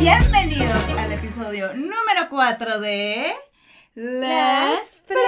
[0.00, 3.32] Bienvenidos al episodio número 4 de
[3.94, 5.22] Las Provincianas.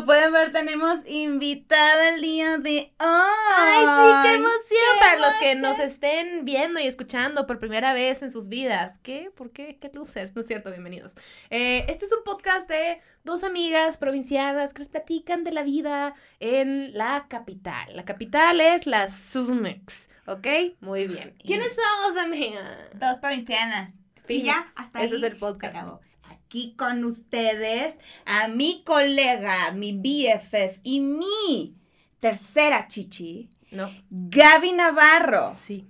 [0.00, 2.96] Y Como pueden ver, tenemos invitada el día de hoy.
[2.98, 4.60] ¡Ay, sí, qué emoción!
[4.68, 8.98] qué Para los que nos estén viendo y escuchando por primera vez en sus vidas.
[9.02, 9.30] ¿Qué?
[9.36, 9.76] ¿Por qué?
[9.78, 10.34] ¿Qué losers?
[10.34, 11.16] No es cierto, bienvenidos.
[11.50, 16.14] Eh, este es un podcast de dos amigas provincianas que les platican de la vida
[16.38, 17.94] en la capital.
[17.94, 20.46] La capital es la Susmex, ¿ok?
[20.80, 21.34] Muy bien.
[21.44, 22.88] ¿Quiénes somos, amiga?
[22.94, 23.90] Dos provincianas.
[24.24, 24.40] Fin.
[24.40, 25.76] Y ya, hasta Ese ahí es el se podcast.
[25.76, 26.00] acabó.
[26.50, 27.94] Aquí con ustedes,
[28.26, 31.76] a mi colega, mi BFF y mi
[32.18, 33.88] tercera chichi, No.
[34.10, 35.86] Gaby Navarro, Sí.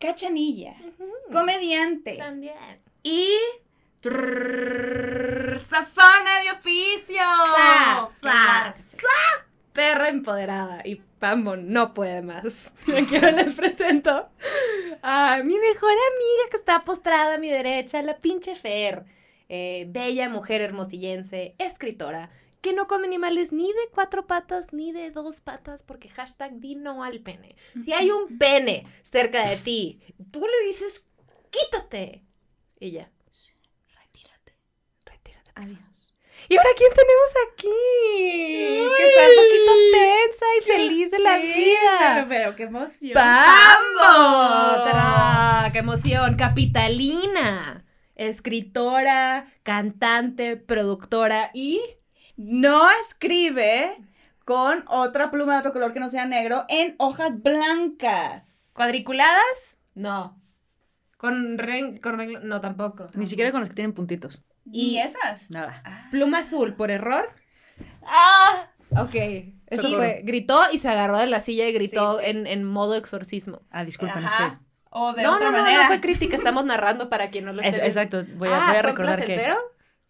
[0.00, 0.76] cachanilla,
[1.30, 2.54] comediante También.
[3.02, 3.28] y
[4.00, 7.20] trrr, sazona de oficio.
[9.74, 12.72] Perra empoderada y Pambo no puede más.
[12.96, 14.30] Aquí les presento
[15.02, 19.17] a mi mejor amiga que está postrada a mi derecha, la pinche Fer.
[19.48, 25.10] Eh, bella mujer hermosillense, escritora, que no come animales ni de cuatro patas ni de
[25.10, 27.56] dos patas porque hashtag di no al pene.
[27.82, 31.04] Si hay un pene cerca de ti, tú le dices,
[31.50, 32.24] quítate.
[32.80, 33.10] Y ya.
[33.94, 34.58] Retírate.
[35.04, 35.50] Retírate.
[35.54, 36.14] Adiós.
[36.48, 37.68] ¿Y ahora quién tenemos aquí?
[38.96, 42.26] Que está un poquito tensa y feliz de la vida.
[42.28, 43.14] Pero qué emoción.
[43.14, 44.84] ¡Pambo!
[45.72, 46.36] ¡Qué emoción!
[46.36, 47.84] Capitalina.
[48.18, 51.80] Escritora, cantante, productora y...
[52.36, 53.96] No escribe
[54.44, 58.70] con otra pluma de otro color que no sea negro en hojas blancas.
[58.74, 59.78] ¿Cuadriculadas?
[59.94, 60.40] No.
[61.16, 62.16] ¿Con, ren- con
[62.48, 63.08] No, tampoco.
[63.14, 64.44] Ni siquiera con los que tienen puntitos.
[64.70, 65.50] ¿Y esas?
[65.50, 65.82] Nada.
[66.12, 67.28] Pluma azul, ¿por error?
[68.02, 68.70] ¡Ah!
[68.90, 69.14] Ok.
[69.66, 70.22] Eso fue.
[70.24, 72.30] Gritó y se agarró de la silla y gritó Sí, sí.
[72.30, 73.62] En, en modo exorcismo.
[73.70, 74.62] Ah, disculpen, Ajá.
[74.90, 75.82] O de no, otra no, manera.
[75.82, 78.68] no fue crítica, estamos narrando para quien no lo es esté exacto, voy a, ah,
[78.68, 79.48] voy a ¿fue recordar que.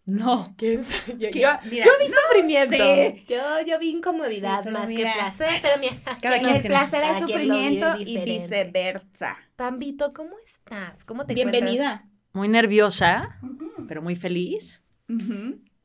[0.05, 0.55] No.
[0.57, 1.17] ¿Quién sabe?
[1.19, 2.77] Yo, yo, mira, yo vi sufrimiento.
[2.77, 3.25] sé.
[3.27, 5.13] Yo, yo vi incomodidad Sí, más mira.
[5.13, 9.37] que placer, pero mira, Cada quien el placer vive sufrimiento y viceversa.
[9.55, 11.03] Pambito, ¿cómo estás?
[11.05, 11.83] ¿Cómo te Bienvenida.
[11.91, 12.09] encuentras?
[12.33, 13.39] Muy nerviosa,
[13.87, 14.83] pero muy feliz.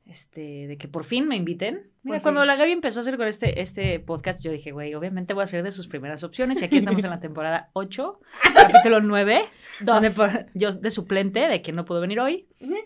[0.06, 1.90] Este, de que por fin me inviten.
[2.04, 4.94] Mira, Por cuando la Gaby empezó a hacer con este, este podcast, yo dije, güey,
[4.94, 6.60] obviamente voy a ser de sus primeras opciones.
[6.60, 8.20] Y aquí estamos en la temporada 8,
[8.54, 9.40] capítulo 9,
[9.80, 9.86] Dos.
[9.86, 12.46] donde por- yo de suplente, de que no pudo venir hoy.
[12.60, 12.82] Dijo,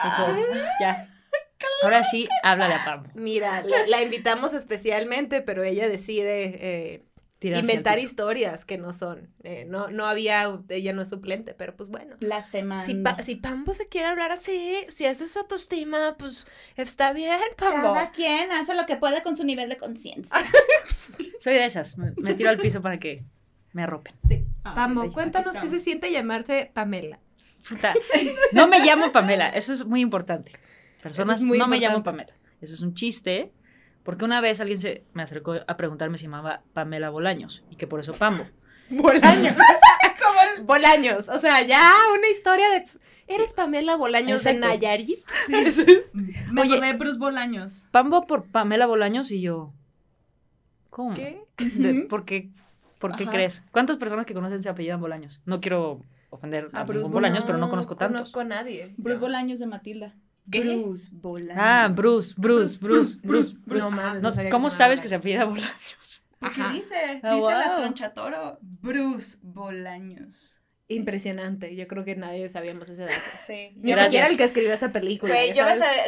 [0.81, 1.07] ya.
[1.83, 3.09] Ahora sí, háblale a Pam.
[3.15, 6.55] Mira, la, la invitamos especialmente, pero ella decide
[6.95, 7.05] eh,
[7.61, 9.29] Inventar historias que no son.
[9.45, 12.17] Eh, no, no había, ella no es suplente, pero pues bueno.
[12.81, 16.47] Si, Pa- si Pambo se quiere hablar así, si esa es su autoestima, pues
[16.77, 17.95] está bien, Pambo.
[17.95, 20.35] Cada quien hace lo que puede con su nivel de conciencia.
[21.41, 21.97] Soy de esas.
[21.97, 23.23] Me, me tiro al piso para que
[23.73, 24.15] me arropen.
[24.63, 27.21] Pambo, Ay, cuéntanos qué se siente llamarse Pamela.
[27.69, 27.95] Puta,
[28.53, 30.53] No me llamo Pamela, eso es muy importante.
[31.03, 32.33] Personas, es muy no me llamo Pamela.
[32.61, 33.53] Eso es un chiste,
[34.09, 37.87] porque una vez alguien se me acercó a preguntarme si llamaba Pamela Bolaños y que
[37.87, 38.43] por eso Pambo.
[38.89, 39.55] Bolaños.
[40.63, 41.29] Bolaños.
[41.29, 42.87] O sea, ya una historia de.
[43.27, 44.55] ¿Eres Pamela Bolaños de.
[44.55, 45.19] Nayarit?
[45.51, 46.73] Eso es- Me Oye.
[46.73, 47.87] acordé de Bruce Bolaños.
[47.91, 49.75] Pambo por Pamela Bolaños y yo.
[50.89, 51.13] ¿Cómo?
[51.13, 51.43] ¿Qué?
[51.59, 52.49] De- ¿Por qué,
[52.99, 53.33] por qué Ajá.
[53.33, 53.63] crees?
[53.73, 55.43] ¿Cuántas personas que conocen se apellidan Bolaños?
[55.45, 58.21] No quiero ofender a, A Bruce ningún Bolaños, pero no No conozco tantos.
[58.33, 58.95] conozco a nadie.
[58.97, 59.21] Bruce.
[59.21, 60.15] Bolaños de Matilda.
[60.51, 60.61] ¿Qué?
[60.61, 61.63] Bruce Bolaños.
[61.63, 63.57] Ah, Bruce, Bruce, Bruce, Bruce.
[63.65, 63.85] Bruce.
[63.85, 64.23] No mames.
[64.23, 66.25] No, ¿Cómo sabes que se apellida Bolaños?
[66.39, 66.73] Porque Ajá.
[66.73, 67.77] dice, Ah, dice la wow.
[67.77, 70.55] tronchatoro, Bruce Bolaños.
[70.91, 71.77] Impresionante.
[71.77, 73.21] Yo creo que nadie sabíamos ese dato.
[73.47, 73.73] Sí.
[73.77, 75.35] Ni siquiera el que escribió esa película.
[75.35, 75.65] Güey, yo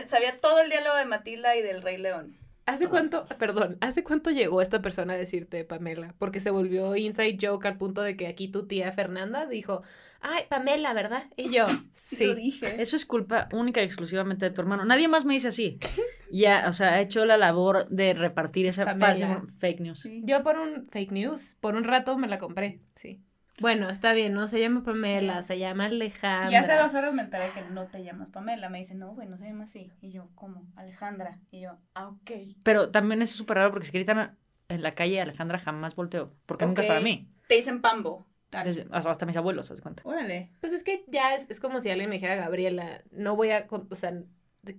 [0.08, 2.34] sabía todo el diálogo de Matilda y del Rey León.
[2.70, 6.14] ¿Hace cuánto, perdón, hace cuánto llegó esta persona a decirte Pamela?
[6.19, 9.82] Porque se volvió inside joke al punto de que aquí tu tía Fernanda dijo,
[10.20, 11.25] ay, Pamela, ¿verdad?
[11.36, 12.34] Y yo, Lo sí.
[12.34, 12.81] dije.
[12.81, 14.84] Eso es culpa única y exclusivamente de tu hermano.
[14.84, 15.78] Nadie más me dice así.
[16.31, 19.44] Ya, o sea, ha hecho la labor de repartir esa Pamela.
[19.58, 19.99] fake news.
[19.99, 20.22] Sí.
[20.25, 23.20] Yo por un fake news, por un rato me la compré, sí.
[23.60, 26.50] Bueno, está bien, no se llama Pamela, se llama Alejandra.
[26.50, 28.68] Y hace dos horas me enteré que no te llamas Pamela.
[28.70, 29.92] Me dice, no, güey, no se llama así.
[30.00, 30.66] Y yo, ¿cómo?
[30.76, 31.38] Alejandra.
[31.50, 32.30] Y yo, ah, ok.
[32.64, 34.36] Pero también es súper raro porque si gritan
[34.68, 36.32] en la calle Alejandra jamás volteo.
[36.46, 37.30] Porque nunca es para mí.
[37.48, 38.26] Te dicen Pambo.
[38.64, 40.02] Desde- hasta, hasta mis abuelos, ¿se cuenta?
[40.04, 40.50] Órale.
[40.60, 43.68] Pues es que ya es, es como si alguien me dijera Gabriela, no voy a,
[43.68, 44.12] con- o sea,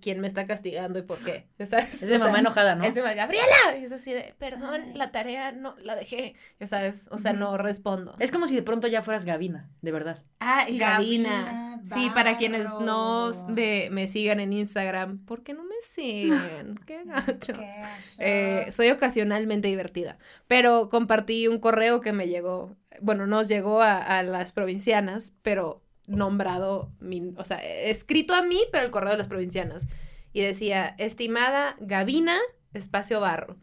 [0.02, 1.48] quién me está castigando y por qué.
[1.66, 2.02] ¿sabes?
[2.02, 2.84] Es de O sea, mamá enojada, ¿no?
[2.84, 3.78] Es de mamá, Gabriela.
[3.80, 6.36] Y es así de, perdón, la tarea no la dejé.
[6.60, 8.16] Ya sabes, o sea, no respondo.
[8.20, 10.24] Es como si de pronto ya fueras Gavina, de verdad.
[10.40, 11.46] Ah, y Gabina.
[11.46, 16.80] Gabina Sí, para quienes no me, me sigan en Instagram, ¿por qué no me siguen?
[16.86, 17.58] Qué gachos.
[17.58, 17.82] Qué
[18.20, 20.18] Eh, soy ocasionalmente divertida,
[20.48, 25.82] pero compartí un correo que me llegó, bueno, nos llegó a, a las provincianas, pero
[26.12, 29.88] nombrado, mi- o sea, escrito a mí, pero el correo de las provincianas.
[30.34, 32.38] Y decía, estimada Gavina,
[32.74, 33.58] espacio barro.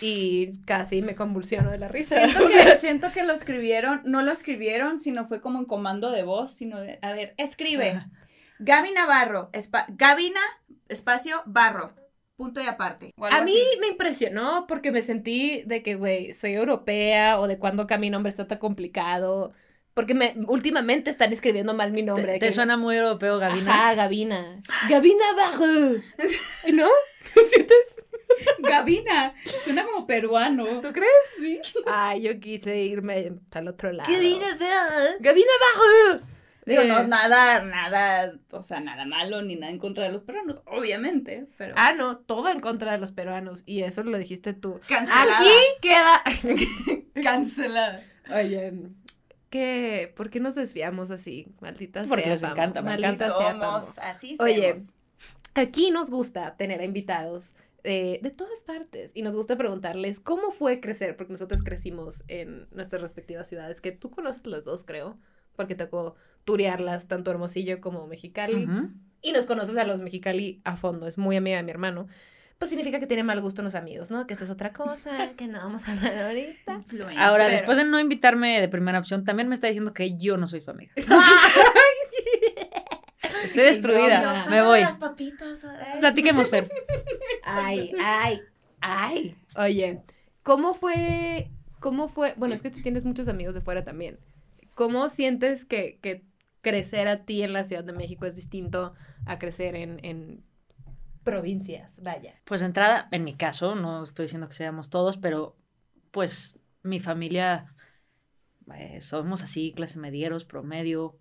[0.00, 2.16] Y casi me convulsiono de la risa.
[2.26, 6.22] Siento que, siento que lo escribieron, no lo escribieron, sino fue como en comando de
[6.22, 7.90] voz, sino de, a ver, escribe.
[7.90, 8.10] Ajá.
[8.58, 10.40] Gaby Navarro, espa- Gabina,
[10.88, 11.92] espacio, barro,
[12.36, 13.12] punto y aparte.
[13.20, 13.78] A mí así.
[13.80, 18.08] me impresionó porque me sentí de que, güey, soy europea o de cuando que mi
[18.10, 19.52] nombre está tan complicado.
[19.96, 22.34] Porque me, últimamente están escribiendo mal mi nombre.
[22.34, 23.72] ¿Te, te que- suena muy europeo, Gavina?
[23.72, 24.60] Ajá, Gabina.
[24.90, 25.64] Gabina Bajo.
[26.74, 26.86] ¿No?
[27.50, 27.78] ¿Sientes?
[28.58, 29.34] Gabina,
[29.64, 30.66] suena como peruano.
[30.82, 31.10] ¿Tú crees?
[31.40, 31.60] Sí.
[31.86, 34.12] Ay, yo quise irme al otro lado.
[34.12, 35.16] Bajo.
[35.20, 36.26] Gabina Bajo.
[36.66, 40.24] Digo, Eh, no, nada, nada, o sea, nada malo ni nada en contra de los
[40.24, 41.74] peruanos, obviamente, pero...
[41.78, 43.62] Ah, no, todo en contra de los peruanos.
[43.64, 44.78] Y eso lo dijiste tú.
[44.88, 45.38] cancelada.
[45.38, 45.48] Aquí
[45.80, 46.22] queda.
[47.22, 48.02] Cancelada.
[48.34, 48.72] Oye,
[49.56, 50.12] ¿qué?
[50.16, 51.48] ¿Por qué nos desviamos así?
[51.60, 52.32] Maldita Porque sea.
[52.32, 52.54] les Pamo.
[52.54, 53.36] encanta, Maldita encanta.
[53.38, 53.80] sea, Pamo.
[53.84, 54.92] somos, así Oye, somos.
[55.54, 60.50] Aquí nos gusta tener a invitados eh, de todas partes y nos gusta preguntarles cómo
[60.50, 65.18] fue crecer, porque nosotros crecimos en nuestras respectivas ciudades, que tú conoces las dos, creo,
[65.54, 66.14] porque tocó
[66.44, 68.68] turearlas tanto Hermosillo como Mexicali,
[69.22, 72.06] y nos conoces a los Mexicali a fondo, es muy amiga de mi hermano.
[72.58, 74.26] Pues significa que tiene mal gusto en los amigos, ¿no?
[74.26, 76.72] Que esa es otra cosa, que no vamos a hablar ahorita.
[76.74, 77.18] Influencer.
[77.18, 80.36] Ahora, Pero- después de no invitarme de primera opción, también me está diciendo que yo
[80.38, 80.92] no soy su amiga.
[83.44, 84.46] Estoy destruida.
[84.50, 84.80] Me voy.
[84.80, 85.64] Las papitas.
[85.64, 86.00] ay.
[86.00, 86.70] Platiquemos, Fer.
[87.44, 88.40] Ay, ay,
[88.80, 89.36] ay.
[89.56, 90.02] Oye,
[90.42, 91.50] ¿cómo fue?
[91.80, 92.34] ¿Cómo fue?
[92.36, 94.18] Bueno, es que tienes muchos amigos de fuera también.
[94.74, 96.24] ¿Cómo sientes que, que
[96.62, 98.94] crecer a ti en la Ciudad de México es distinto
[99.26, 100.42] a crecer en, en
[101.26, 102.00] provincias?
[102.02, 102.40] Vaya.
[102.44, 105.56] Pues de entrada, en mi caso, no estoy diciendo que seamos todos, pero
[106.10, 107.74] pues mi familia
[108.74, 111.18] eh, somos así, clase medieros, promedio.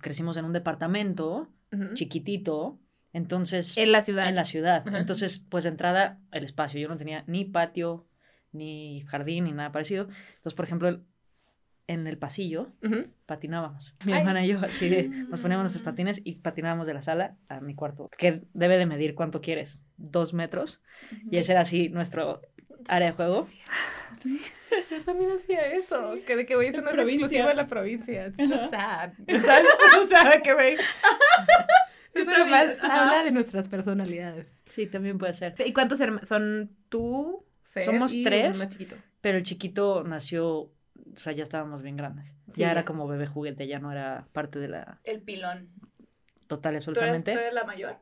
[0.00, 1.48] Crecimos en un departamento
[1.94, 2.80] chiquitito,
[3.12, 4.28] entonces En la ciudad.
[4.28, 4.82] en la ciudad.
[4.96, 6.80] Entonces, pues de entrada, el espacio.
[6.80, 8.06] Yo no tenía ni patio,
[8.52, 10.04] ni jardín, ni nada parecido.
[10.36, 11.04] Entonces, por ejemplo, el-
[11.88, 13.08] en el pasillo Ujú.
[13.26, 13.94] patinábamos.
[14.04, 14.20] Mi Ay.
[14.20, 17.60] hermana y yo, así de, nos poníamos nuestros patines y patinábamos de la sala a
[17.60, 20.80] mi cuarto, que debe de medir cuánto quieres, dos metros.
[21.30, 22.42] Y ese era así nuestro
[22.88, 23.46] área de juego.
[24.90, 28.26] Yo también hacía eso, que de que güey, eso no es exclusivo de la provincia.
[28.28, 29.12] It's just Ajá.
[29.26, 29.40] sad.
[29.44, 29.68] ¿Sabes?
[30.04, 30.76] O sea, que güey.
[32.14, 33.08] Eso ajá.
[33.10, 34.60] habla de nuestras personalidades.
[34.66, 35.54] Sí, también puede ser.
[35.64, 36.28] ¿Y cuántos hermanos?
[36.28, 38.58] ¿Son tú, Fer Somos y tres.
[38.58, 38.96] más chiquito?
[39.20, 40.72] Pero el chiquito nació,
[41.14, 42.28] o sea, ya estábamos bien grandes.
[42.52, 42.70] Sí, ya ya.
[42.72, 45.68] era como bebé juguete, ya no era parte de la El pilón.
[46.46, 47.32] total y ¿Tú eres, absolutamente.
[47.32, 47.98] tú eres la mayor?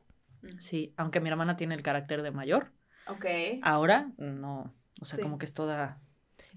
[0.59, 2.71] Sí, aunque mi hermana tiene el carácter de mayor,
[3.07, 3.25] Ok.
[3.63, 5.21] ahora no, o sea, Sí.
[5.21, 5.99] como que es toda...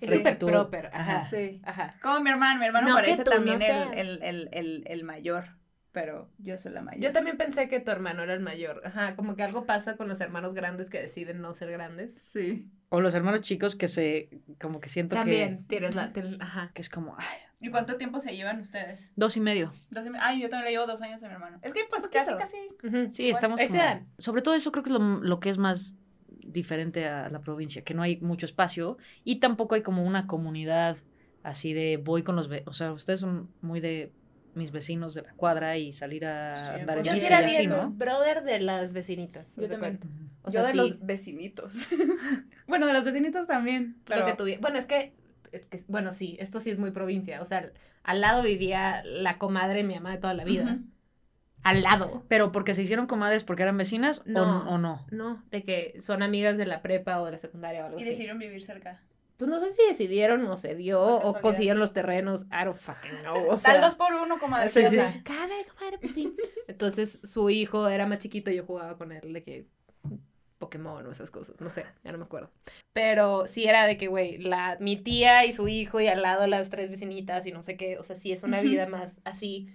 [0.01, 0.17] Es Sí.
[0.17, 0.87] súper proper.
[0.95, 1.19] Ajá.
[1.19, 1.29] Ajá.
[1.29, 1.61] Sí.
[1.65, 1.95] Ajá.
[2.03, 3.89] Como mi hermano, mi hermano No, parece tú también no el, seas.
[3.93, 5.57] el, el, el, el mayor,
[5.93, 7.03] pero yo soy la mayor.
[7.03, 8.83] Yo también pensé que tu hermano era el mayor.
[8.85, 12.15] Ajá, como que algo pasa con los hermanos grandes que deciden no ser grandes.
[12.21, 12.69] Sí.
[12.91, 14.29] O los hermanos chicos que se,
[14.61, 16.13] como que siento También tienes la...
[16.13, 16.69] ten- ajá.
[16.69, 19.13] que, que es como, ay, ¿Y cuánto tiempo se llevan ustedes?
[19.17, 19.73] dos y medio.
[19.91, 21.59] Dos y me- Ay, yo también le llevo dos años a mi hermano.
[21.63, 22.57] Es que pues casi, casi.
[23.13, 24.07] Sí, estamos como-.
[24.19, 25.95] Sobre todo eso creo que es lo, lo que es más
[26.29, 30.97] diferente a la provincia, que no hay mucho espacio y tampoco hay como una comunidad
[31.43, 32.49] así de voy con los...
[32.67, 34.13] O sea, ustedes son muy de
[34.55, 37.27] mis vecinos de la cuadra y salir a Sí, andar en pues Yo sí bici
[37.27, 37.91] era y así, bien ¿no?
[37.91, 39.57] brother de las vecinitas.
[39.57, 39.99] Yo también.
[39.99, 40.09] cuenta.
[40.43, 41.75] O sea, yo de sí, los vecinitos.
[42.67, 43.97] bueno, de los vecinitos también.
[44.05, 44.21] Pero...
[44.21, 45.13] lo que tuvi- Bueno, es que,
[45.53, 47.41] es que, bueno, sí, esto sí es muy provincia.
[47.43, 47.71] O sea,
[48.03, 50.79] al lado vivía la comadre de mi mamá de toda la vida.
[51.63, 52.25] Al lado.
[52.29, 54.71] Pero porque se hicieron comadres porque eran vecinas o- No.
[54.71, 55.05] o, no.
[55.11, 58.03] No, de que son amigas de la prepa o de la secundaria o algo Y
[58.03, 58.11] así.
[58.11, 59.03] decidieron vivir cerca.
[59.41, 62.43] Pues no sé si decidieron o se dio o consiguieron los terrenos.
[62.53, 63.49] I don't fucking know.
[63.49, 64.83] O sea, Tal dos por uno, como Sí,
[65.25, 66.37] comadre, pues sí.
[66.69, 69.67] Entonces su hijo era más chiquito y yo jugaba con él de que
[70.59, 72.51] Pokémon o esas cosas, no sé, ya no me acuerdo.
[72.93, 76.47] Pero sí era de que, güey, la, mi tía y su hijo y al lado
[76.47, 79.69] las tres vecinitas y no sé qué, o sea, sí es una vida más así,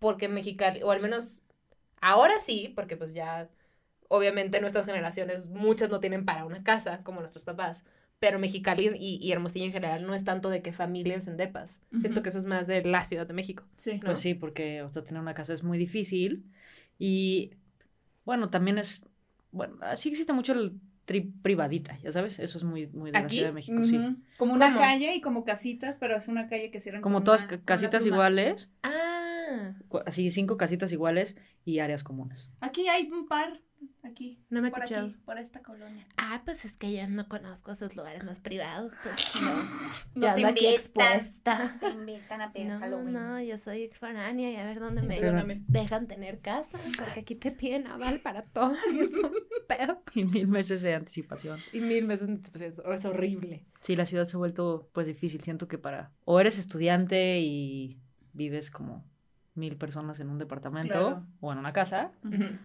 [0.00, 1.42] porque Mexicali, o al menos
[2.00, 3.48] ahora sí, porque pues ya,
[4.08, 7.84] obviamente nuestras generaciones, muchas no tienen para una casa, como nuestros papás,
[8.18, 11.80] pero Mexicali y, y Hermosillo en general no es tanto de que familias en depas,
[12.00, 13.64] siento que eso es más de la Ciudad de México.
[13.76, 13.94] Sí.
[13.98, 14.06] No.
[14.06, 16.44] Pues sí, porque o sea, tener una casa es muy difícil
[16.98, 17.52] y
[18.24, 19.02] Bueno, también es,
[19.52, 23.28] bueno, sí existe mucho el trip privadita, ya sabes, eso es muy, muy de la.
[23.28, 24.00] Ciudad de México, sí.
[24.38, 24.80] Como una ¿Cómo?
[24.80, 28.04] calle y como casitas, pero es una calle que cierran Como con todas una- casitas
[28.06, 29.74] iguales, Ah,
[30.06, 32.50] así cinco casitas iguales y áreas comunes.
[32.60, 33.60] Aquí hay un par,
[34.02, 34.38] aquí.
[34.50, 35.06] no me he por escuchado.
[35.08, 36.06] aquí, por esta colonia.
[36.16, 39.54] Ah, pues es que yo no conozco esos lugares más privados, pues no.
[39.54, 39.62] No
[40.14, 40.74] yo te ando aquí invitan.
[40.74, 41.76] expuesta.
[41.80, 43.12] Te invitan a pedir No, Halloween.
[43.14, 45.64] no, yo soy foránea y a ver dónde me Perdóname.
[45.68, 49.32] dejan tener casa, porque aquí te piden aval para todo y es un
[49.68, 50.02] pedo.
[50.14, 51.58] Y mil meses de anticipación.
[51.72, 53.66] Y mil meses de anticipación, es horrible.
[53.80, 55.40] Sí, la ciudad se ha vuelto pues difícil.
[55.42, 58.00] Siento que para o eres estudiante y
[58.32, 59.04] vives como
[59.56, 61.26] mil personas en un departamento Claro.
[61.40, 62.12] o en una casa,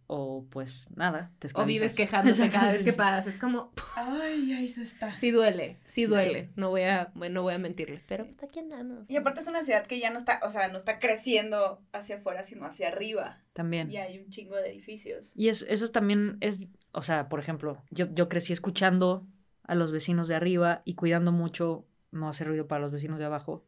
[0.08, 2.98] o pues nada, te O vives quejándote cada vez que Sí.
[2.98, 5.12] pasas, es como, Ay, ahí se está.
[5.14, 6.08] sí duele, sí Sí.
[6.08, 9.06] duele, no voy a, bueno, no voy a mentirles, pero pues aquí andamos.
[9.10, 12.18] Y aparte es una ciudad que ya no está, o sea, no está creciendo hacia
[12.18, 13.40] afuera, sino hacia arriba.
[13.54, 13.90] También.
[13.92, 15.32] Y hay un chingo de edificios.
[15.36, 19.26] Y eso, eso también es, o sea, por ejemplo, yo, yo crecí escuchando
[19.64, 23.26] a los vecinos de arriba y cuidando mucho no hacer ruido para los vecinos de
[23.26, 23.64] abajo.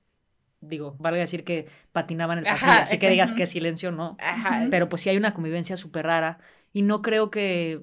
[0.68, 4.16] Digo, valga decir que patinaban el Ajá, pasillo, así que digas que silencio, no.
[4.20, 4.68] Ajá.
[4.72, 6.40] Pero pues sí hay una convivencia súper rara
[6.72, 7.82] y no creo que,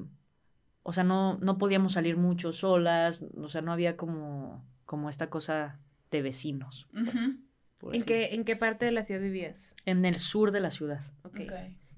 [0.83, 5.29] o sea, no, no podíamos salir mucho solas, o sea, no había como, como esta
[5.31, 5.79] cosa
[6.11, 6.89] de vecinos.
[6.95, 7.37] Ujú.
[7.79, 8.07] por ¿En así.
[8.07, 9.75] qué, ¿En qué parte de la ciudad vivías?
[9.87, 11.01] En el sur de la ciudad.
[11.23, 11.41] Ok.
[11.43, 11.53] Ok.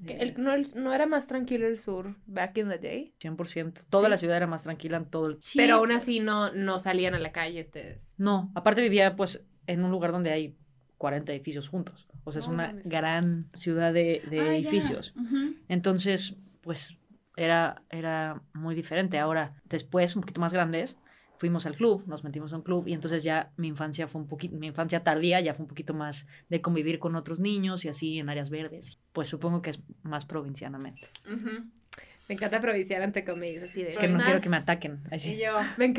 [0.06, 3.14] Que el- no, el- ¿No era más tranquilo el sur back in the day?
[3.20, 3.82] 100%.
[3.88, 4.10] Toda Sí.
[4.10, 5.38] la ciudad era más tranquila en todo el...
[5.54, 8.16] Pero aún así no, no salían a la calle ustedes.
[8.18, 10.56] No, aparte vivía pues en un lugar donde hay
[11.02, 12.06] 40 edificios juntos.
[12.22, 12.88] O sea, es una mames.
[12.88, 15.12] gran ciudad de, de Ah, edificios.
[15.68, 16.96] Entonces, pues
[17.36, 19.18] era, era muy diferente.
[19.18, 20.96] Ahora, después, un poquito más grandes,
[21.38, 24.28] fuimos al club, nos metimos a un club y entonces ya mi infancia fue un
[24.28, 27.88] poquito, mi infancia tardía ya fue un poquito más de convivir con otros niños y
[27.88, 29.00] así en áreas verdes.
[29.12, 31.08] Pues supongo que es más provincianamente.
[31.26, 31.66] Ujú.
[32.28, 33.90] Me encanta provinciar ante comedias así de...
[33.90, 35.00] Es que no más- quiero que me ataquen.
[35.10, 35.34] Así.
[35.34, 35.54] Y yo,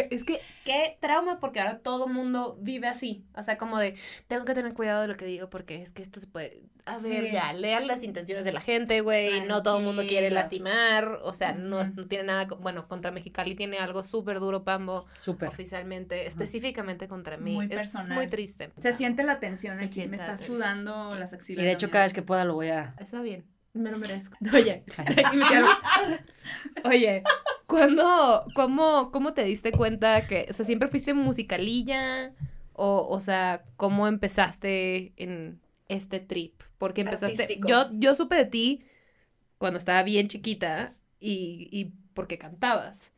[0.10, 3.24] es que qué trauma porque ahora todo mundo vive así.
[3.36, 3.96] O sea, como de,
[4.28, 6.62] tengo que tener cuidado de lo que digo porque es que esto se puede...
[6.86, 9.42] A ver, ya, lean las intenciones de la gente, güey.
[9.42, 11.08] No todo el mundo quiere lastimar.
[11.24, 12.46] O sea, no, tiene nada...
[12.60, 15.48] Bueno, contra Mexicali tiene algo súper duro, Pambo, Súper.
[15.50, 17.54] oficialmente, específicamente contra mí.
[17.56, 18.16] Muy es personal.
[18.16, 18.72] muy triste.
[18.80, 21.66] se siente la tensión Se aquí, me está sudando las Y axilas.
[21.66, 22.96] de hecho, cada vez que pueda lo voy a...
[23.00, 24.38] Está bien, me lo merezco.
[24.54, 25.24] Oye, Ay.
[25.34, 25.68] y me quedo-
[26.86, 27.24] Oye,
[27.68, 32.34] ¿cuándo, cómo, ¿cómo te diste cuenta que, o sea, siempre fuiste musicalilla?
[32.74, 36.60] O, o sea, ¿cómo empezaste en este trip?
[36.78, 37.68] Porque empezaste, Artístico.
[37.68, 38.84] yo, yo supe de ti
[39.60, 43.12] cuando estaba bien chiquita y, y porque cantabas,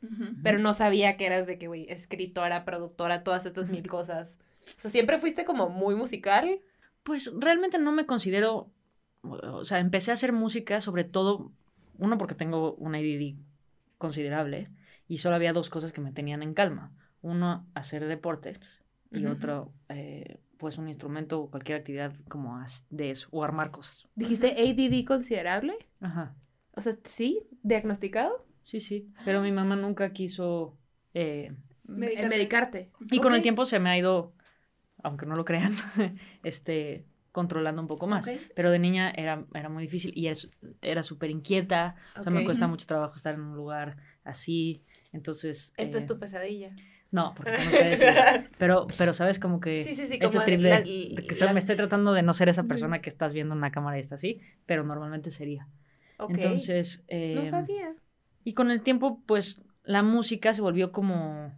[0.43, 4.37] pero no sabía que eras de que, güey, escritora, productora, todas estas mil cosas.
[4.77, 6.61] O sea, siempre fuiste como muy musical.
[7.03, 8.71] Pues realmente no me considero,
[9.31, 11.51] o sea, empecé a hacer música sobre todo,
[11.97, 13.35] uno porque tengo un ADD
[13.97, 14.69] considerable
[15.07, 16.91] y solo había dos cosas que me tenían en calma.
[17.21, 19.33] Uno, hacer deportes y Ujú.
[19.33, 24.07] otro, eh, pues un instrumento o cualquier actividad como de eso, o armar cosas.
[24.15, 25.75] ¿Dijiste ADD considerable?
[26.01, 26.35] Ajá,
[26.73, 27.41] O sea, ¿sí?
[27.63, 28.45] ¿Diagnosticado?
[28.63, 30.77] sí, sí, pero mi mamá nunca quiso...
[31.13, 31.53] eh,
[31.87, 32.27] Medicarte.
[32.29, 32.91] Medicarte.
[33.11, 34.33] y con el tiempo se me ha ido,
[35.03, 35.73] aunque no lo crean,
[36.43, 37.05] este,
[37.35, 38.25] controlando un poco más.
[38.55, 40.49] Pero de niña era, era muy difícil y es-
[40.81, 41.95] era súper inquieta.
[42.17, 44.81] O sea, me cuesta mucho trabajo estar en un lugar así.
[45.11, 45.73] Entonces.
[45.77, 46.73] Esto eh, es tu pesadilla.
[47.11, 47.99] No, porque ustedes.
[48.57, 49.83] pero, pero sabes como que.
[49.83, 52.13] Sí, sí, sí, Este como trip la- de, la- de que está- me estoy tratando
[52.13, 54.83] de no ser esa persona que estás viendo en una cámara y está así, pero
[54.83, 55.67] normalmente sería.
[56.17, 56.31] Ok.
[56.31, 57.03] Entonces.
[57.09, 57.93] eh, no sabía.
[58.45, 61.53] y con el tiempo, pues, la música se volvió como.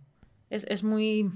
[0.50, 1.32] Es, es muy.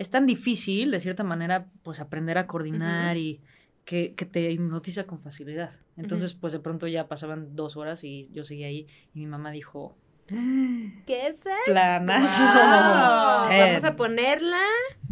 [0.00, 3.42] Es tan difícil, de cierta manera, pues, aprender a coordinar y
[3.84, 5.72] que, que te hipnotiza con facilidad.
[5.98, 9.50] Entonces, pues, de pronto ya pasaban dos horas y yo seguía ahí y mi mamá
[9.50, 9.98] dijo.
[10.26, 11.50] ¿Qué es eso?
[11.66, 12.44] Planazo.
[12.44, 13.48] Wow.
[13.50, 13.68] Ten".
[13.68, 14.62] Vamos a ponerla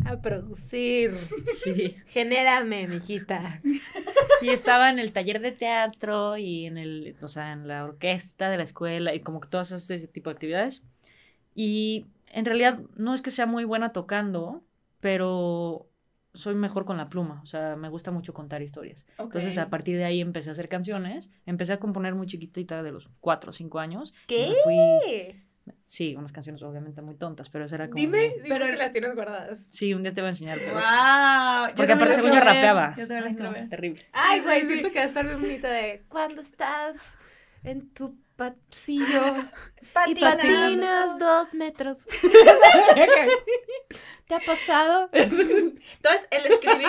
[0.06, 1.12] a producir.
[1.54, 1.94] Sí.
[2.06, 3.60] Genérame, mijita.
[4.40, 8.48] Y estaba en el taller de teatro y en el, o sea, en la orquesta
[8.48, 10.84] de la escuela y como que todas ese tipo de actividades.
[11.56, 14.62] Y en realidad no es que sea muy buena tocando,
[15.00, 15.88] pero
[16.34, 19.06] soy mejor con la pluma, o sea, me gusta mucho contar historias.
[19.18, 22.92] Entonces, a partir de ahí empecé a hacer canciones, empecé a componer muy chiquitita de
[22.92, 24.12] los cuatro o cinco años.
[24.24, 24.48] y ¿Qué?
[24.48, 25.44] me fui-
[25.86, 28.00] sí, unas canciones obviamente muy tontas, pero esa era como...
[28.00, 29.66] Dime, dime Pero- que las tienes guardadas.
[29.70, 30.74] Sí, un día te voy a enseñar, pero...
[30.74, 31.74] ¡Wow!
[31.76, 32.90] Porque aparte según yo rapeaba.
[32.96, 34.06] Yo también las no, terrible.
[34.12, 37.18] Ay, Sí, güey, sí, siento que va a estar bien bonita de cuando estás
[37.64, 39.04] en tu pasillo
[40.06, 40.36] y Patina.
[40.36, 42.06] patinas dos metros.
[44.28, 45.08] ¿Te ha pasado?
[45.12, 46.88] Entonces, el escribir,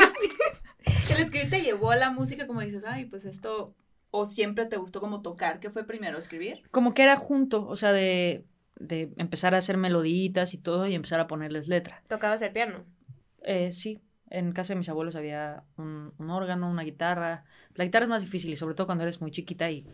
[0.85, 3.73] el escribir te llevó a la música como dices, ay, pues esto
[4.11, 5.59] ¿O siempre te gustó como tocar?
[5.59, 6.63] ¿Qué fue primero, escribir?
[6.71, 8.43] Como que era junto, o sea, de,
[8.79, 12.01] de empezar a hacer meloditas y todo y empezar a ponerles letra.
[12.09, 12.85] Tocabas el piano.
[13.43, 14.01] Eh, sí,
[14.31, 17.43] en casa de mis abuelos había un, un órgano, una guitarra.
[17.75, 19.85] La guitarra es más difícil y sobre todo cuando eres muy chiquita y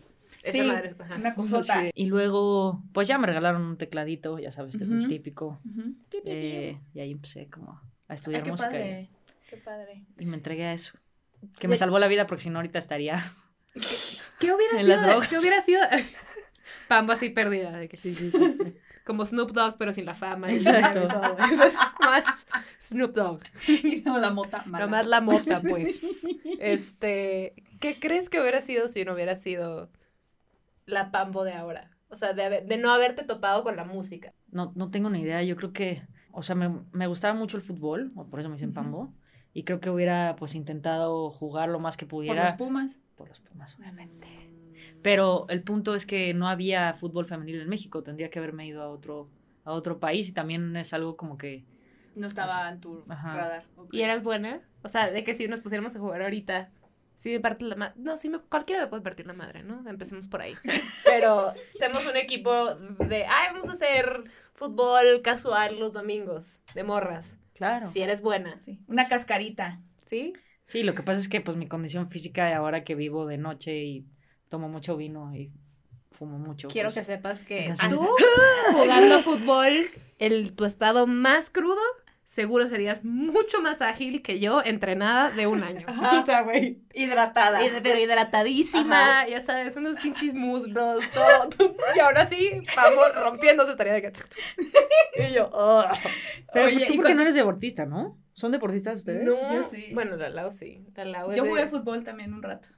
[0.48, 1.16] Esa Sí, madre es- ajá.
[1.16, 1.84] Una cosota.
[1.94, 5.08] Y luego, pues ya me regalaron un tecladito, ya sabes, el Ujú.
[5.08, 5.60] típico.
[6.24, 9.10] Eh, y ahí empecé como a Ay, estudiar qué música y-.
[9.50, 10.04] Qué padre.
[10.18, 10.92] y, me entregué a eso.
[11.58, 13.22] Que me salvó la vida porque si no ahorita estaría...
[14.40, 15.20] ¿Qué hubiera En las sido?
[15.30, 15.80] ¿Qué hubiera sido?
[16.88, 17.72] Pambo así perdida.
[17.76, 18.76] de que- Sí, sí, sí.
[19.04, 20.50] Como Snoop Dogg, pero sin la fama.
[20.50, 21.04] Exacto.
[21.04, 21.38] y todo.
[21.38, 22.46] Eso es más
[22.80, 23.40] Snoop Dogg.
[23.68, 24.84] Y no, la mota mala.
[24.84, 26.00] Nomás la mota, pues.
[26.58, 29.90] Este, ¿qué crees que hubiera sido si no hubiera sido
[30.86, 31.90] la Pambo de ahora?
[32.08, 34.32] O sea, de, haber- de no haberte topado con la música.
[34.50, 36.02] No, no tengo ni idea, yo creo que...
[36.32, 38.74] O sea, me, me gustaba mucho el fútbol, o por eso me dicen Ujú.
[38.74, 39.14] Pambo.
[39.52, 42.44] Y creo que hubiera pues intentado jugar lo más que Por pudiera.
[42.44, 43.00] los Pumas.
[43.16, 44.26] Por los Pumas, obviamente.
[45.02, 48.02] Pero el punto es que no había fútbol femenil en México.
[48.02, 49.30] Tendría que haberme ido a otro,
[49.64, 51.64] a otro país y también es algo como que...
[52.14, 53.34] No estaba en tu Ajá.
[53.34, 53.64] radar.
[53.92, 54.60] ¿Y eras buena?
[54.82, 56.70] O sea, de que si nos pusiéramos a jugar ahorita,
[57.16, 57.94] sí me parte la madre.
[57.96, 59.88] No, sí me, cualquiera me puede partir la madre, ¿no?
[59.88, 60.54] Empecemos por ahí.
[61.04, 67.38] Pero hacemos un equipo de, ay, vamos a hacer fútbol casual los domingos, de morras.
[67.54, 67.90] Claro.
[67.90, 68.80] Si eres buena, Sí.
[68.86, 69.80] Una cascarita.
[70.06, 70.32] ¿sí?
[70.64, 73.84] Sí, lo que pasa es que pues mi condición física ahora que vivo de noche
[73.84, 74.06] y
[74.48, 75.52] tomo mucho vino y
[76.10, 76.68] fumo mucho.
[76.68, 78.08] Quiero pues, que sepas que tú,
[78.72, 79.72] jugando fútbol,
[80.18, 81.80] el, tu estado más crudo,
[82.26, 85.86] seguro serías mucho más ágil que yo, entrenada de un año.
[85.88, 86.20] Ajá.
[86.22, 86.82] O sea, güey.
[86.92, 87.62] Hidratada.
[87.62, 89.28] Hid- Pero hidratadísima, Ajá.
[89.28, 91.48] ya sabes, unos pinches muslos, todo.
[91.94, 94.12] Y ahora sí, vamos rompiéndose estaría de que.
[95.18, 95.84] Y yo, "Ugh".
[96.52, 98.18] Pero Oye, tú ¿y porque no eres deportista, ¿no?
[98.34, 99.24] ¿Son deportistas ustedes?
[99.24, 99.90] No, Yo sí.
[99.94, 100.84] Bueno, la Lau sí.
[100.94, 102.68] La Lau es Yo de- jugué fútbol también un rato.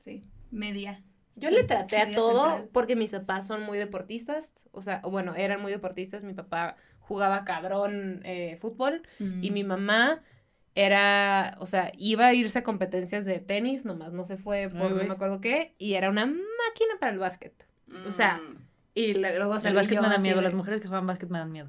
[0.00, 0.24] Sí.
[0.50, 1.02] Media.
[1.36, 2.70] Yo Sí, le traté a todo central.
[2.72, 4.52] porque mis papás son muy deportistas.
[4.72, 6.24] O sea, bueno, eran muy deportistas.
[6.24, 9.02] Mi papá jugaba cabrón eh, fútbol.
[9.18, 10.22] Y mi mamá
[10.74, 14.82] era, o sea, iba a irse a competencias de tenis, nomás no se fue por
[14.92, 17.66] Ay, no me acuerdo qué, y era una máquina para el básquet.
[18.06, 18.58] o sea, Mm.
[18.98, 21.06] Y le- luego El salí básquet yo me da miedo, de- las mujeres que juegan
[21.06, 21.68] básquet me dan miedo,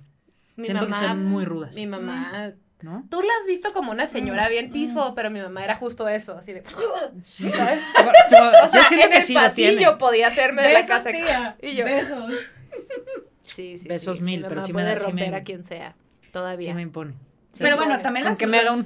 [0.55, 1.75] mi siento que mamá- son muy rudas.
[1.75, 3.05] Mi mamá, ¿no?
[3.09, 4.71] tú la has visto como una señora Mm, bien mm.
[4.71, 6.63] peaceful, pero mi mamá era justo eso, así de.
[6.65, 7.83] ¿sabes?
[8.31, 11.11] Yo O sea, en que el sí lo pasillo podía hacerme de la casa.
[11.11, 11.57] tía.
[11.61, 12.33] Y yo, Besos.
[13.47, 14.23] sí, sí, Besos sí.
[14.23, 15.95] mil, mi pero sí me puede da- sí me- romper a quien sea,
[16.31, 16.67] todavía.
[16.69, 17.13] Sí me impone.
[17.57, 18.03] Pero Sí, bueno, pone.
[18.03, 18.85] también las Aunque me haga un...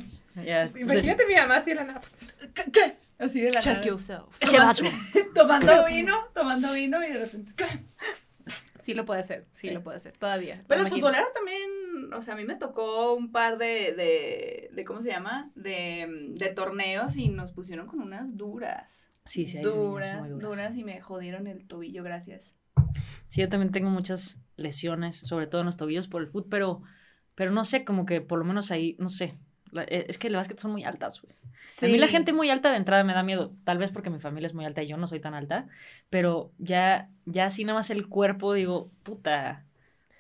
[0.80, 2.02] Imagínate mi mamá así en la nada.
[2.54, 2.72] ¿Qué?
[2.72, 2.98] ¿Qué?
[3.20, 3.88] Así de la Check nada.
[3.88, 4.38] yourself.
[4.40, 4.86] Ese vaso.
[5.36, 7.52] Tomando vino, tomando vino y de repente.
[7.56, 7.66] ¿qué?
[8.82, 9.74] Sí lo puede hacer, sí, Sí.
[9.74, 10.64] lo puede hacer, todavía.
[10.68, 11.08] Pero las Imagino.
[11.08, 15.10] futboleras también, o sea, a mí me tocó un par de, de, de ¿cómo se
[15.10, 15.52] llama?
[15.54, 19.08] De, de torneos y nos pusieron con unas duras.
[19.26, 20.50] Sí, sí, hay duras, duras.
[20.50, 22.56] duras y me jodieron el tobillo, gracias.
[23.28, 26.82] Sí, yo también tengo muchas lesiones, sobre todo en los tobillos por el fútbol, pero,
[27.36, 29.36] pero no sé, como que por lo menos ahí, no sé.
[29.72, 31.34] La- eh, es que el básquet son muy altas, güey.
[31.82, 34.20] A mí la gente muy alta de entrada me da miedo, tal vez porque mi
[34.20, 35.68] familia es muy alta y yo no soy tan alta,
[36.10, 39.64] pero ya, ya así nada más el cuerpo, digo, puta.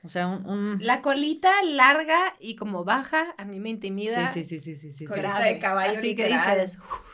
[0.03, 0.45] O sea, un...
[0.47, 4.29] un- La colita larga y como baja, a mí me intimida.
[4.29, 5.05] Sí, sí, sí, sí, sí, sí.
[5.05, 6.55] Colita de caballo, Así literal.
[6.55, 6.77] que dices.
[6.79, 7.10] "Uf".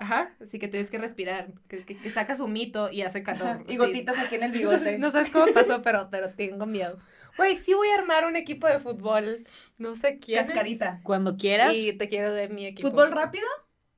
[0.00, 3.46] Ajá, así que tienes que respirar, que, que, que sacas un mito y hace calor.
[3.48, 4.98] Ajá, Y gotitas aquí en el bigote.
[4.98, 6.98] No sabes cómo pasó, pero, pero tengo miedo.
[7.36, 9.38] Güey, sí voy a armar un equipo de fútbol,
[9.78, 10.44] no sé quién.
[10.44, 11.00] Cascarita.
[11.02, 12.88] Cuando quieras, Y te quiero de mi equipo.
[12.90, 13.46] ¿Fútbol rápido?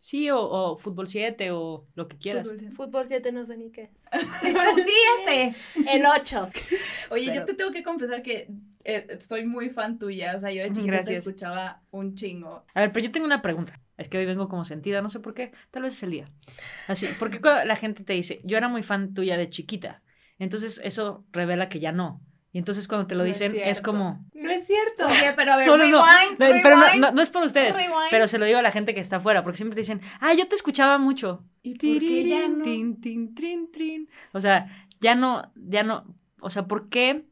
[0.01, 2.49] sí, o, o fútbol 7 o lo que quieras.
[2.49, 2.69] Fútbol, sí.
[2.71, 3.91] Fútbol 7 no sé ni qué.
[4.11, 4.19] Tú
[4.85, 4.93] sí,
[5.25, 5.55] ese.
[5.89, 6.51] El 8.
[7.11, 8.49] Oye, Pero- yo te tengo que confesar que
[8.83, 10.35] eh, soy muy fan tuya.
[10.37, 12.65] O sea, yo de chiquita te escuchaba un chingo.
[12.75, 13.79] A ver, pero yo tengo una pregunta.
[13.97, 15.53] Es que hoy vengo como sentida, no sé por qué.
[15.71, 16.31] Tal vez es el día.
[16.89, 20.03] Así, porque cuando la gente te dice, yo era muy fan tuya de chiquita.
[20.39, 22.21] Entonces eso revela que ya no.
[22.55, 24.27] Y entonces cuando te lo No es dicen es, como...
[24.35, 25.07] No es cierto.
[25.07, 26.05] Oye, pero a ver, No, no, no.
[26.05, 26.77] rewind, pero
[27.13, 27.75] no, es por ustedes.
[28.11, 30.35] Pero se lo digo a la gente que está afuera, porque siempre te dicen, ah,
[30.35, 31.45] yo te escuchaba mucho.
[31.63, 32.63] ¿Y por qué ya no?
[32.63, 34.09] tin, tin, trin, trin.
[34.33, 37.25] O sea, ya no, ya no, o sea, ¿por qué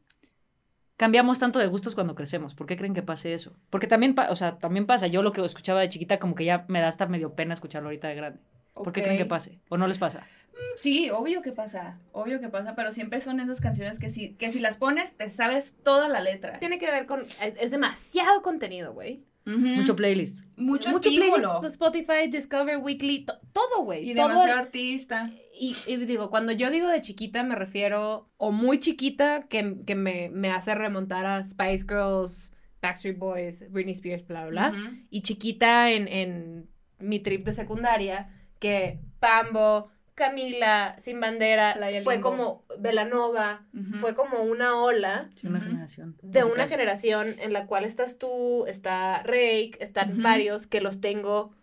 [1.01, 2.53] cambiamos tanto de gustos cuando crecemos?
[2.53, 3.53] ¿Por qué creen que pase eso?
[3.71, 6.45] Porque también, pa- o sea, también pasa, yo lo que escuchaba de chiquita como que
[6.45, 8.39] ya me da hasta medio pena escucharlo ahorita de grande.
[8.75, 9.59] ¿Por qué creen que pase?
[9.69, 10.27] ¿O no les pasa?
[10.75, 14.51] Sí, obvio que pasa, obvio que pasa, pero siempre son esas canciones que si, que
[14.51, 16.59] si las pones te sabes toda la letra.
[16.59, 17.21] Tiene que ver con.
[17.21, 19.23] Es, es demasiado contenido, güey.
[19.45, 19.57] Ujú.
[19.57, 20.45] Mucho playlist.
[20.55, 24.11] mucho, Mucho playlist, Spotify, Discover Weekly, to- todo, güey.
[24.11, 25.31] y todo- demasiado artista.
[25.59, 29.95] Y, y digo, cuando yo digo de chiquita me refiero, o muy chiquita, que, que
[29.95, 34.91] me, me hace remontar a Spice Girls, Backstreet Boys, Britney Spears, bla, bla, bla.
[35.09, 39.89] Y chiquita en, en mi trip de secundaria, que Pambo,
[40.25, 42.29] Camila, Sin Bandera, Playa fue Limbo.
[42.29, 43.65] como Velanova,
[43.99, 45.67] fue como una ola Sí, una Ujú.
[45.69, 46.15] generación.
[46.21, 46.51] de musical.
[46.53, 51.53] una generación en la cual estás tú, está Rake, están varios que los tengo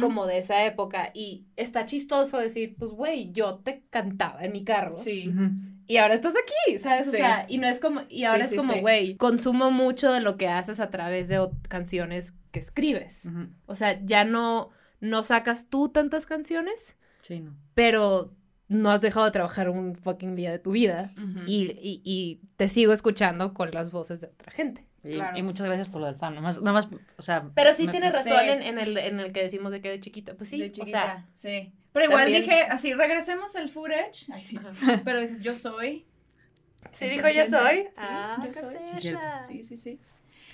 [0.00, 4.64] como de esa época y está chistoso decir, pues güey, yo te cantaba en mi
[4.64, 5.32] carro Sí.
[5.86, 7.08] Y ahora estás aquí, ¿sabes?
[7.08, 8.80] O sea, y no es como, y ahora Sí, es sí, como, sí.
[8.80, 13.30] güey, consumo mucho de lo que haces a través de canciones que escribes.
[13.66, 17.54] O sea, ya no, no sacas tú tantas canciones, Sí, no.
[17.74, 18.32] pero
[18.68, 21.12] no has dejado de trabajar un fucking día de tu vida
[21.46, 24.86] y, y, y te sigo escuchando con las voces de otra gente.
[25.04, 25.36] Y, Claro.
[25.36, 26.34] y muchas gracias por lo del fan.
[26.34, 27.50] Nada más, nada más o sea.
[27.54, 28.48] Pero sí me- tienes razón Sí.
[28.50, 30.34] en, en el, en el que decimos de que de chiquita.
[30.34, 31.72] Pues sí, de o chiquita, sea, sí.
[31.92, 34.26] Pero igual también- dije, así, regresemos al footage.
[34.32, 34.58] Ay, sí.
[35.04, 36.06] Pero yo soy.
[36.92, 37.78] sí dijo yo soy.
[37.82, 38.76] Sí, Ah, yo soy.
[39.00, 39.44] Sí, perra.
[39.44, 40.00] Sí, sí, sí.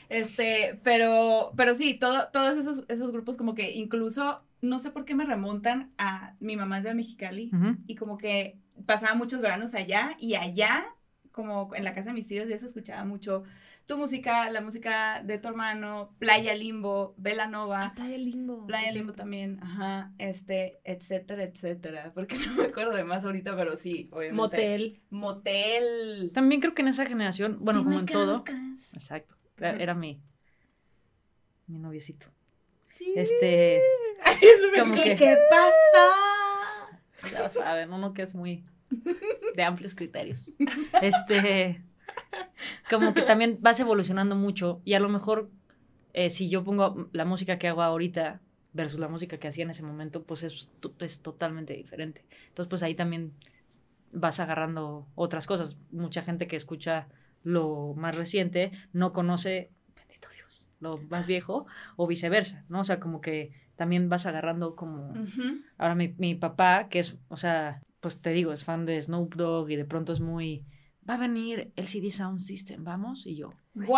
[0.09, 5.05] Este, pero, pero sí, todo, todos esos, esos grupos como que incluso, no sé por
[5.05, 7.51] qué me remontan a mi mamá es de Mexicali
[7.87, 10.85] y como que pasaba muchos veranos allá y allá,
[11.33, 13.45] como en la casa de mis tíos y eso, escuchaba mucho
[13.89, 17.87] tu música, la música de tu hermano, Playa Limbo, Velanova.
[17.87, 18.67] Ah, Playa Limbo.
[18.67, 19.23] Playa sí, Limbo cierto.
[19.23, 24.37] también, ajá, este, etcétera, etcétera, porque no me acuerdo de más ahorita, pero sí, obviamente.
[24.37, 25.01] Motel.
[25.09, 26.31] Motel.
[26.35, 28.45] También creo que en esa generación, bueno, como en todo.
[28.93, 29.37] Exacto.
[29.57, 30.21] Era, mi.
[31.67, 32.27] Mi noviecito.
[33.17, 33.81] Este.
[34.79, 35.17] Como ¿Qué, que.
[35.17, 37.35] qué pasó?
[37.35, 38.65] Ya lo saben, uno que es muy
[39.55, 40.55] de amplios criterios.
[41.03, 41.83] Este,
[42.91, 45.51] como que también vas evolucionando mucho y a lo mejor
[46.15, 48.41] eh, si yo pongo la música que hago ahorita
[48.73, 50.71] versus la música que hacía en ese momento, pues es,
[51.01, 52.25] es totalmente diferente.
[52.49, 53.33] Entonces, pues ahí también
[54.13, 55.77] vas agarrando otras cosas.
[55.91, 57.09] Mucha gente que escucha
[57.43, 62.81] lo más reciente no conoce, bendito Dios, lo más viejo o viceversa, ¿no?
[62.81, 65.15] O sea, como que también vas agarrando como...
[65.79, 69.37] Ahora mi, mi papá, que es, o sea, pues te digo, es fan de Snoop
[69.37, 70.67] Dogg y de pronto es muy,
[71.09, 73.97] va a venir el CD Sound System, vamos, y yo, ¡Wow!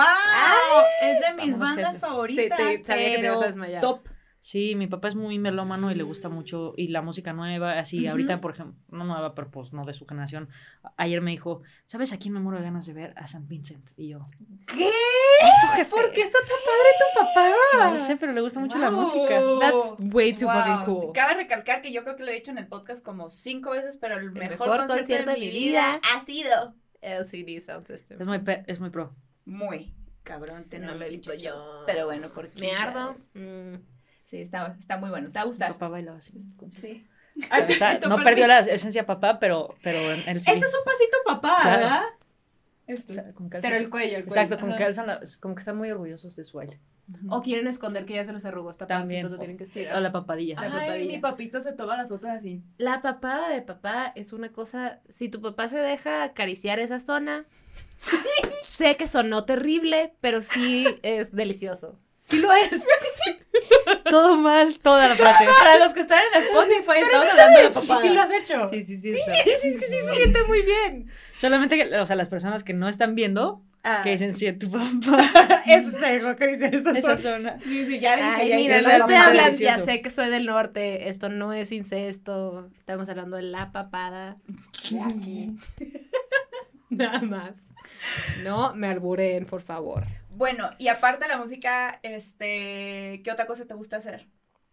[1.02, 2.58] es de mis bandas favoritas.
[2.58, 3.80] Sí, te- sabía que te ibas a pero desmayar.
[3.80, 4.06] Top.
[4.40, 8.06] Sí, mi papá es muy melómano y le gusta mucho, y la música nueva, así,
[8.06, 10.48] ahorita, por ejemplo, no nueva, pero pues no de su generación,
[10.96, 13.14] ayer me dijo, ¿sabes a quién me muero de ganas de ver?
[13.16, 14.28] A San Vincent, y yo,
[14.66, 14.88] ¿Qué?
[14.88, 15.90] eso, jefe.
[15.90, 17.90] ¿Por qué está tan padre tu papá?
[17.90, 19.40] No sé, pero le gusta mucho la música.
[19.60, 20.54] That's way too Wow.
[20.54, 21.12] fucking cool.
[21.14, 23.96] Cabe recalcar que yo creo que lo he dicho en el podcast como cinco veces,
[23.96, 28.20] pero el, mejor, mejor concierto, concierto de, mi vida ha sido LCD Sound System.
[28.20, 29.14] Es muy, es muy pro.
[29.44, 30.64] muy cabrón.
[30.68, 31.84] tener No lo he visto yo.
[31.86, 33.16] Pero bueno, porque Me ardo.
[33.34, 33.76] Mm.
[34.30, 35.28] Sí, está, está muy bueno.
[35.28, 35.72] ¿Te va a Mi gustar?
[35.72, 36.32] papá bailaba así.
[36.80, 37.06] Sí.
[37.36, 41.58] O sea, Tú no perdió la esencia papá, pero, pero Ese es un pasito papá,
[41.62, 41.82] Claro.
[41.82, 42.02] ¿verdad?
[42.86, 43.12] Este.
[43.12, 44.40] O sea, como que Pero el cuello, el cuello.
[44.42, 46.80] Exacto, como que alzan la- como que están muy orgullosos de su baile.
[47.28, 49.28] O quieren esconder que ya se les arrugó esta También.
[49.28, 49.96] lo tienen que estirar.
[49.96, 50.54] O la papadilla.
[50.54, 51.12] La Ay, papadilla.
[51.12, 52.62] mi papito se toma las otras así.
[52.78, 55.00] La papada de papá es una cosa.
[55.08, 57.46] Si tu papá se deja acariciar esa zona,
[58.64, 61.98] sé que sonó terrible, pero sí es delicioso.
[62.18, 62.70] Sí lo es.
[64.04, 65.44] Todo mal, toda la frase.
[65.58, 68.00] Para los que están en Spotify, estamos hablando de papá.
[68.02, 68.68] Sí lo has hecho.
[68.68, 69.14] Sí, sí, sí.
[69.14, 71.10] sí, sí, sí, se siente muy bien.
[71.38, 74.70] Solamente que, o sea, las personas que no están viendo, Ah, que dicen, sí, tu
[74.70, 77.58] papá, es, se dejó acariciar esa zona.
[77.62, 78.28] Sí, sí, ya dije.
[78.28, 81.72] Ay, ya mira, no estoy hablando, ya sé que soy del norte, esto no es
[81.72, 84.36] incesto, estamos hablando de la papada.
[86.96, 87.66] Nada más.
[88.44, 90.04] No me alburen, por favor.
[90.30, 94.28] Bueno, y aparte de la música, este, ¿qué otra cosa te gusta hacer?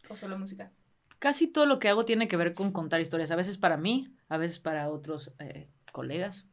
[0.09, 0.71] ¿O solo música?
[1.19, 4.15] Casi todo lo que hago tiene que ver con contar historias, a veces para mí,
[4.29, 6.45] a veces para otros eh, colegas.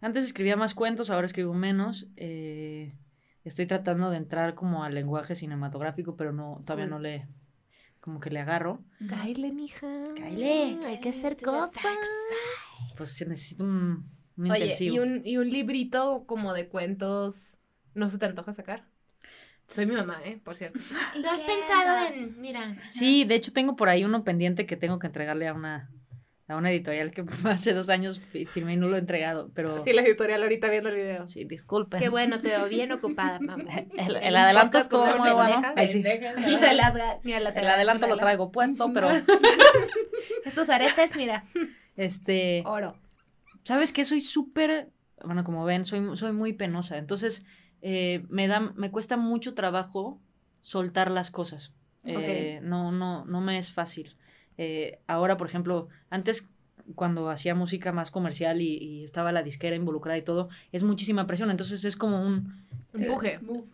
[0.00, 2.06] Antes escribía más cuentos, ahora escribo menos.
[2.16, 2.94] eh,
[3.44, 6.90] estoy tratando de entrar como al lenguaje cinematográfico, pero no, todavía Cool.
[6.90, 7.26] no le,
[8.00, 8.84] como que le agarro.
[9.08, 9.88] Caile, mija.
[10.16, 10.78] Cáele.
[10.86, 11.72] Hay que hacer cosas.
[12.96, 14.08] Pues sí, necesito un,
[14.44, 14.94] un Oye, intensivo.
[14.94, 17.58] y un, y un librito como de cuentos,
[17.94, 18.84] ¿no se te antoja sacar?
[19.68, 20.40] Soy mi mamá, ¿eh?
[20.42, 20.78] Por cierto.
[21.16, 22.76] ¿Lo has pensado en, mira?
[22.88, 25.90] Sí, de hecho tengo por ahí uno pendiente que tengo que entregarle a una,
[26.48, 29.82] a una editorial que hace dos años fi- firmé y no lo he entregado, pero
[29.84, 31.28] Sí, la editorial ahorita viendo el video.
[31.28, 32.00] sí, disculpen.
[32.00, 33.64] Qué bueno, te veo bien ocupada, mamá.
[33.96, 35.50] El, adelanto es como con unas nuevo, ¿no?
[35.50, 35.74] pendejas.
[35.76, 36.04] Ay, sí.
[37.56, 39.10] El adelanto lo traigo puesto, pero
[40.44, 41.44] Estos aretes, mira,
[41.96, 42.96] este, oro.
[43.64, 44.04] ¿Sabes qué?
[44.04, 44.90] Soy súper,
[45.24, 47.44] bueno, como ven, soy, soy muy penosa, entonces
[47.82, 50.20] eh, me da, me cuesta mucho trabajo
[50.60, 51.72] soltar las cosas.
[52.04, 54.16] Eh, No, no, no me es fácil.
[54.58, 56.48] Eh, ahora, por ejemplo, antes
[56.96, 61.26] cuando hacía música más comercial y, y estaba la disquera involucrada y todo, es muchísima
[61.28, 63.38] presión, entonces es como un, Empuje.
[63.38, 63.64] Move.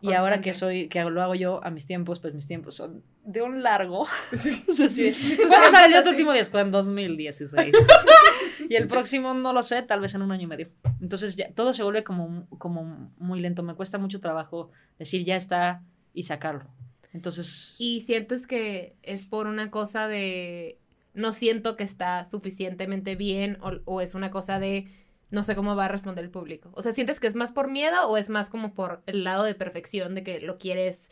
[0.00, 3.02] Y ahora que soy, que lo hago yo a mis tiempos, pues mis tiempos son
[3.24, 4.06] de un largo.
[4.32, 5.12] O sea, sí.
[5.48, 6.10] ¿Cuándo salió tu Sí.
[6.10, 6.58] último disco?
[6.58, 7.72] En 2016.
[8.70, 10.68] y el próximo no lo sé, tal vez en un año y medio.
[11.00, 13.62] Entonces ya, todo se vuelve como, como muy lento.
[13.62, 15.82] Me cuesta mucho trabajo decir ya está
[16.14, 16.64] y sacarlo.
[17.12, 20.78] Entonces, Y sientes que es por una cosa de
[21.12, 24.86] no siento que está suficientemente bien o, o es una cosa de
[25.30, 26.70] no sé cómo va a responder el público.
[26.74, 29.44] O sea, ¿sientes que es más por miedo o es más como por el lado
[29.44, 31.08] de perfección de que lo quieres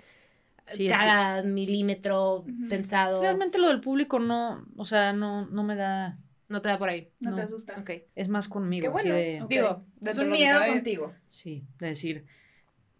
[0.69, 3.21] Sí, es que- cada milímetro pensado?
[3.23, 6.19] realmente lo del público no, o sea, no, no me da,
[6.49, 7.11] No te da por ahí.
[7.21, 7.83] No, te asusta.
[8.15, 8.91] Es más conmigo.
[8.93, 9.47] Qué así bueno.
[9.49, 9.55] de-.
[9.55, 11.15] Digo, Es un miedo contigo.
[11.29, 12.25] Sí, de decir,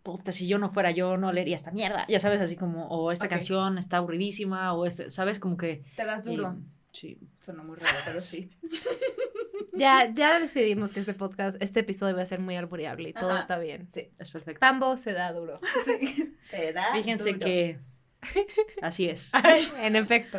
[0.03, 2.07] puta, si yo no fuera yo, no leería esta mierda.
[2.09, 5.39] Ya sabes, así como, o esta canción está aburridísima, o este, ¿sabes?
[5.39, 5.83] Como que...
[5.97, 6.57] Te das duro.
[6.93, 7.19] sí.
[7.41, 8.51] Sonó muy raro, pero sí.
[9.79, 13.31] Ya, ya decidimos que este podcast, este episodio va a ser muy albureable y todo
[13.31, 13.39] Ajá.
[13.39, 13.89] está bien.
[13.95, 14.11] Sí.
[14.19, 14.59] Es perfecto.
[14.59, 15.61] Pambo se da duro.
[16.51, 17.45] Te da Fíjense duro.
[17.47, 17.79] que
[18.83, 19.31] así es.
[19.81, 20.39] en efecto.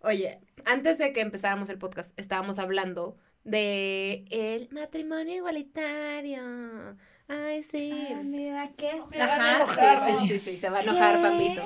[0.00, 6.96] Oye, antes de que empezáramos el podcast, estábamos hablando de el matrimonio igualitario.
[7.28, 7.92] Ay, sí.
[8.12, 8.90] Ah, mira, ¿qué?
[9.20, 9.66] Ajá,
[10.12, 11.22] sí, sí, sí, sí, se va a enojar, ¿Qué?
[11.22, 11.62] Pampito.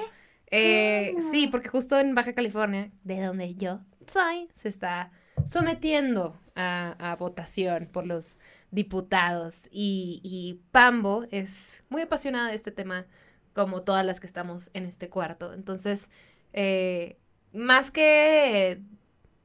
[0.50, 3.80] Eh, sí, porque justo en Baja California, de donde yo
[4.10, 5.10] soy, se está
[5.44, 8.36] sometiendo a, a votación por los
[8.70, 9.62] diputados.
[9.70, 13.06] Y, y Pambo es muy apasionada de este tema,
[13.52, 15.52] como todas las que estamos en este cuarto.
[15.52, 16.10] Entonces,
[16.52, 17.18] eh,
[17.52, 18.80] más que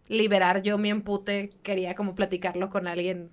[0.08, 3.32] liberar yo mi empute, quería como platicarlo con alguien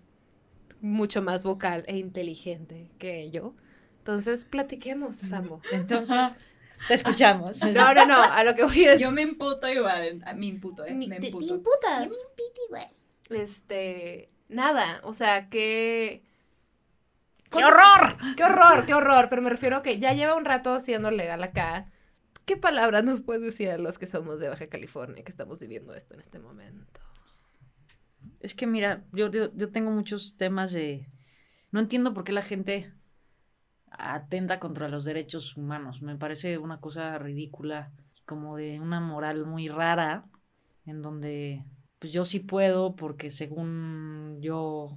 [0.80, 3.54] mucho más vocal e inteligente que yo.
[3.98, 5.60] Entonces, platiquemos, Pambo.
[5.72, 6.32] Entonces,
[6.88, 7.60] te escuchamos.
[7.74, 9.00] No, no, no, a lo que voy es...
[9.00, 10.22] Yo me imputo igual.
[10.36, 10.94] Me imputo, ¿eh?
[10.94, 11.54] Mi- me te- te imputo.
[11.54, 12.08] imputas.
[13.28, 16.22] Este, nada, o sea, que...
[17.50, 18.16] ¡Qué horror!
[18.36, 19.26] ¡Qué horror, qué horror!
[19.28, 21.90] Pero me refiero a que ya lleva un rato siendo legal acá.
[22.44, 25.94] ¿Qué palabras nos puedes decir a los que somos de Baja California que estamos viviendo
[25.94, 27.00] esto en este momento?
[28.40, 31.06] Es que mira, yo, yo, yo tengo muchos temas de...
[31.70, 32.92] No entiendo por qué la gente
[33.90, 36.02] atenta contra los derechos humanos.
[36.02, 37.92] Me parece una cosa ridícula,
[38.24, 40.24] como de una moral muy rara,
[40.86, 41.64] en donde
[41.98, 44.96] pues yo sí puedo porque según yo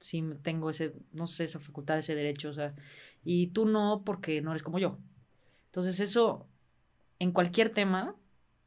[0.00, 2.74] sí tengo ese, no sé, esa facultad, ese derecho, o sea,
[3.22, 4.98] y tú no porque no eres como yo.
[5.66, 6.48] Entonces eso,
[7.22, 8.16] en cualquier tema,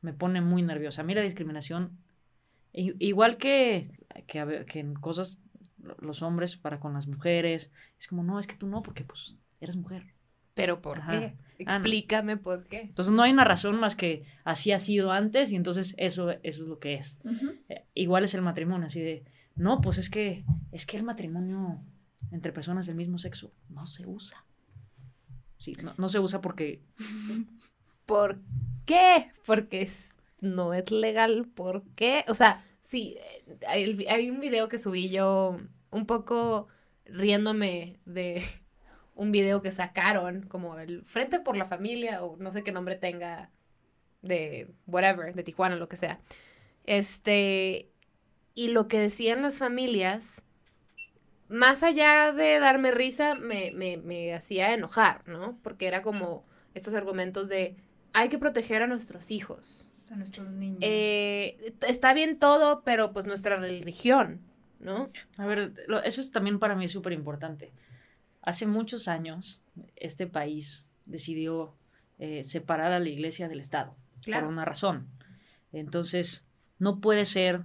[0.02, 1.02] me pone muy nerviosa.
[1.02, 1.98] A mí la discriminación,
[2.74, 3.92] igual que,
[4.28, 5.42] que, que en cosas,
[5.82, 9.04] lo- los hombres para con las mujeres, es como, no, es que tú no, porque
[9.04, 10.14] pues eres mujer.
[10.54, 11.12] ¿Pero por Ajá.
[11.12, 11.26] qué?
[11.36, 11.74] Ah, no.
[11.74, 12.82] Explícame por qué.
[12.82, 16.40] Entonces no hay una razón más que así ha sido antes y entonces eso, eso
[16.44, 17.18] es lo que es.
[17.26, 17.52] Ujú.
[17.68, 21.82] Eh, igual es el matrimonio, así de, no, pues es que, es que el matrimonio
[22.32, 24.46] entre personas del mismo sexo no se usa.
[25.58, 26.82] Sí, no, no se usa porque,
[28.06, 28.40] ¿Por
[28.86, 29.32] qué?
[29.46, 31.48] Porque es- no es legal.
[31.54, 32.26] ¿Por qué?
[32.28, 35.58] O sea, sí, eh, hay, hay un video que subí yo
[35.92, 36.68] un poco
[37.06, 38.44] riéndome de
[39.16, 42.96] un video que sacaron, como el Frente por la Familia, o no sé qué nombre
[42.96, 43.52] tenga,
[44.22, 46.20] de whatever, de Tijuana, lo que sea.
[46.86, 47.92] Este,
[48.56, 50.44] y lo que decían las familias,
[51.48, 55.60] más allá de darme risa, me, me, me hacía enojar, ¿no?
[55.62, 57.76] Porque era como estos argumentos de
[58.16, 59.90] hay que proteger a nuestros hijos.
[60.10, 60.80] A nuestros niños.
[60.82, 64.40] Eh, está bien todo, pero pues nuestra religión,
[64.80, 65.10] ¿no?
[65.38, 67.72] a ver, lo- eso es también para mí súper importante.
[68.42, 69.62] Hace muchos años
[69.96, 71.74] este país decidió
[72.20, 73.96] eh, separar a la iglesia del Estado.
[74.42, 75.08] por una razón.
[75.74, 76.46] Entonces,
[76.80, 77.64] no puede ser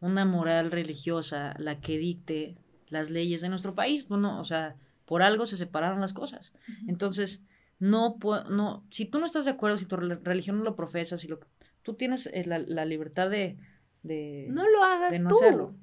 [0.00, 2.56] una moral religiosa la que dicte
[2.88, 4.08] las leyes de nuestro país.
[4.08, 6.52] Bueno, o sea, por algo se separaron las cosas.
[6.86, 7.42] Entonces,
[7.78, 10.76] no, pu- no, si tú no estás de acuerdo, si tu rel- religión no lo
[10.76, 11.40] profesas, si lo,
[11.82, 13.56] tú tienes eh, la, la libertad de,
[14.02, 15.36] de, No lo hagas de no tú.
[15.36, 15.74] hacerlo,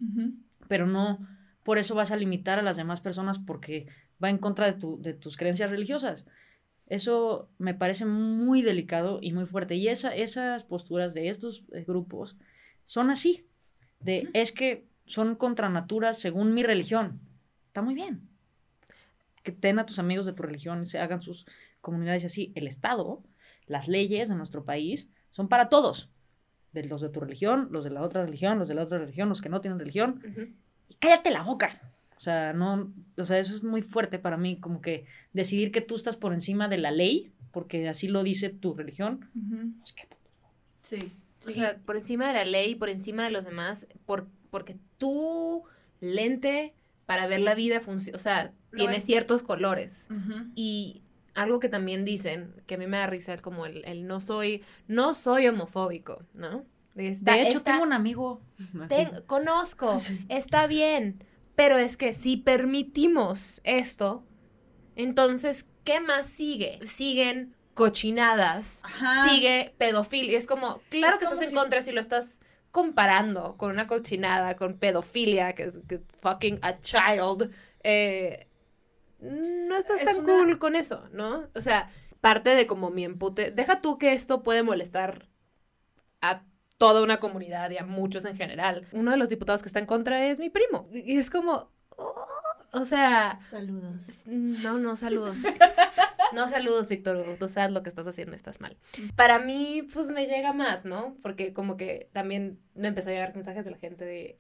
[0.68, 1.20] pero no
[1.64, 3.88] por eso vas a limitar a las demás personas porque
[4.22, 6.26] va en contra de, tu, de tus creencias religiosas.
[6.88, 9.76] Eso me parece muy delicado y muy fuerte.
[9.76, 12.36] Y esa, esas posturas de estos eh, grupos
[12.84, 13.48] son así.
[14.02, 17.22] De es que son contra natura según mi religión.
[17.68, 18.28] Está muy bien.
[19.44, 21.46] Que ten a tus amigos de tu religión, se hagan sus
[21.84, 22.52] comunidades así.
[22.56, 23.22] El Estado,
[23.68, 26.10] las leyes de nuestro país son para todos.
[26.72, 29.30] De los de tu religión, los de la otra religión, los de la otra religión,
[29.30, 30.56] los que no tienen religión
[30.90, 31.70] y cállate la boca.
[32.18, 35.82] O sea, no, o sea, eso es muy fuerte para mí, como que decidir que
[35.82, 39.30] tú estás por encima de la ley, porque así lo dice tu religión.
[39.80, 40.08] Pues, ¿qué?
[40.82, 41.12] Sí.
[41.46, 45.64] O sea, por encima de la ley, por encima de los demás, por, porque tu
[46.00, 46.74] lente
[47.06, 48.16] para ver la vida funciona.
[48.16, 50.08] O sea, tiene es- ciertos colores.
[50.56, 51.02] Y
[51.34, 54.64] algo que también dicen, que a mí me da risa, como el, el no soy,
[54.88, 56.66] no soy homofóbico, ¿no?
[56.96, 58.42] De hecho, tengo un amigo.
[58.88, 60.26] ten- conozco, Sí.
[60.30, 61.24] está bien,
[61.56, 64.24] pero es que si permitimos esto,
[64.96, 66.80] entonces, ¿qué más sigue?
[66.86, 69.28] Siguen cochinadas, Ajá.
[69.30, 70.38] sigue pedofilia.
[70.38, 72.42] Es como, claro Es que como estás en contra si lo estás
[72.72, 75.80] comparando con una cochinada, con pedofilia, que es
[76.22, 77.52] fucking a child.
[77.84, 78.48] eh,
[79.24, 81.48] no estás Es tan una- cool con eso, ¿no?
[81.56, 81.90] O sea,
[82.22, 83.52] parte de como mi empute.
[83.52, 85.28] Deja tú que esto puede molestar
[86.22, 86.44] a
[86.78, 88.88] toda una comunidad y a muchos en general.
[88.92, 90.90] Uno de los diputados que está en contra es mi primo.
[90.92, 91.72] Y es como.
[91.98, 92.26] oh,
[92.74, 93.40] o sea.
[93.42, 94.04] Saludos.
[94.26, 95.40] No, no, saludos.
[96.32, 97.24] No saludos, Víctor.
[97.40, 98.76] Tú sabes lo que estás haciendo, estás mal.
[99.16, 101.16] Para mí, pues me llega más, ¿no?
[101.22, 104.40] Porque como que también me empezó a llegar mensajes de la gente de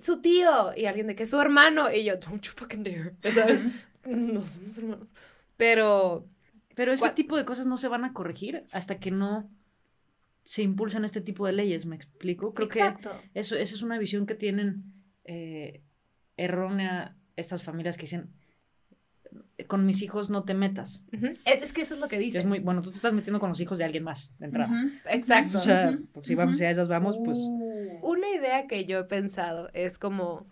[0.00, 1.92] su tío y alguien de que es su hermano.
[1.92, 3.14] Y yo, don't you fucking dare.
[3.34, 3.64] ¿Sabes?
[4.06, 5.14] No somos hermanos.
[5.56, 6.26] Pero.
[6.74, 7.14] Pero ese ¿Cuál?
[7.14, 9.48] tipo de cosas no se van a corregir hasta que no
[10.42, 12.52] se impulsan este tipo de leyes, ¿me explico?
[12.52, 13.10] Creo exacto.
[13.32, 14.82] que eso, esa es una visión que tienen
[15.24, 15.82] eh,
[16.36, 18.30] errónea estas familias que dicen,
[19.66, 21.04] con mis hijos no te metas.
[21.44, 22.48] Es, es que eso es lo que Es dicen.
[22.48, 24.72] muy, bueno, tú te estás metiendo con los hijos de alguien más, de entrada.
[25.10, 25.58] Exacto.
[25.58, 27.38] O sea, pues, si, vamos, si a esas vamos, pues...
[28.02, 30.46] Una idea que yo he pensado es como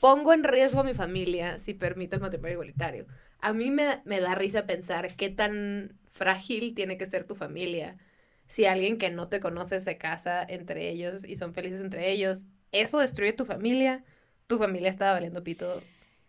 [0.00, 3.06] pongo en riesgo a mi familia si permito el matrimonio igualitario.
[3.40, 7.96] A mí me, me da risa pensar qué tan frágil tiene que ser tu familia
[8.46, 12.46] si alguien que no te conoce se casa entre ellos y son felices entre ellos.
[12.72, 14.04] Eso destruye tu familia.
[14.46, 15.82] Tu familia estaba valiendo pito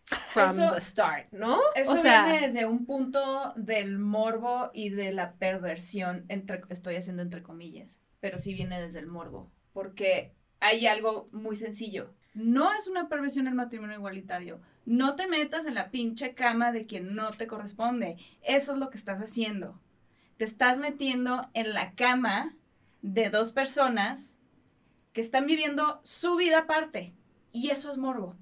[0.06, 1.60] from Eso- the start, ¿no?
[1.76, 6.96] Eso o sea, viene desde un punto del morbo y de la perversión, entre, estoy
[6.96, 12.14] haciendo entre comillas, pero sí viene desde el morbo, porque hay algo muy sencillo.
[12.34, 14.62] No es una perversión el matrimonio igualitario.
[14.86, 18.16] No te metas en la pinche cama de quien no te corresponde.
[18.42, 19.78] Eso es lo que estás haciendo.
[20.38, 22.56] Te estás metiendo en la cama
[23.02, 24.38] de dos personas
[25.12, 27.14] que están viviendo su vida aparte.
[27.52, 28.38] Y eso es morbo.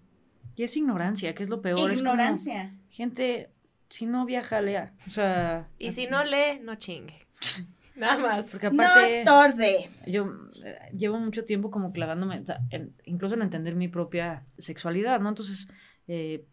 [0.55, 1.91] Y es ignorancia, que es lo peor.
[1.91, 2.69] Es Ignorancia.
[2.69, 3.49] como, gente,
[3.89, 4.93] si no viaja, lea.
[5.07, 5.67] O sea...
[5.79, 7.25] y si no lee, no chingue.
[7.95, 8.45] Nada más.
[8.49, 9.19] Porque No aparte...
[9.21, 9.89] estorbe.
[10.07, 10.25] yo
[10.65, 15.29] eh, llevo mucho tiempo como clavándome, en- incluso en entender mi propia sexualidad, ¿no?
[15.29, 15.67] Entonces,
[16.07, 16.43] eh,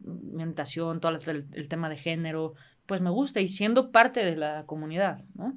[0.00, 2.54] mi orientación, todo el, el tema de género,
[2.86, 5.56] pues me gusta y siendo parte de la comunidad, ¿no?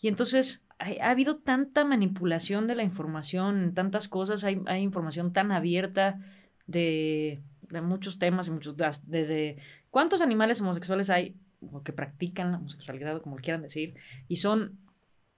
[0.00, 4.82] Y entonces hay- ha habido tanta manipulación de la información, en tantas cosas, hay, hay
[4.82, 6.18] información tan abierta
[6.66, 8.74] de, de muchos temas y muchos,
[9.06, 9.58] desde
[9.90, 13.94] cuántos animales homosexuales hay o que practican la homosexualidad, o como quieran decir,
[14.28, 14.78] y son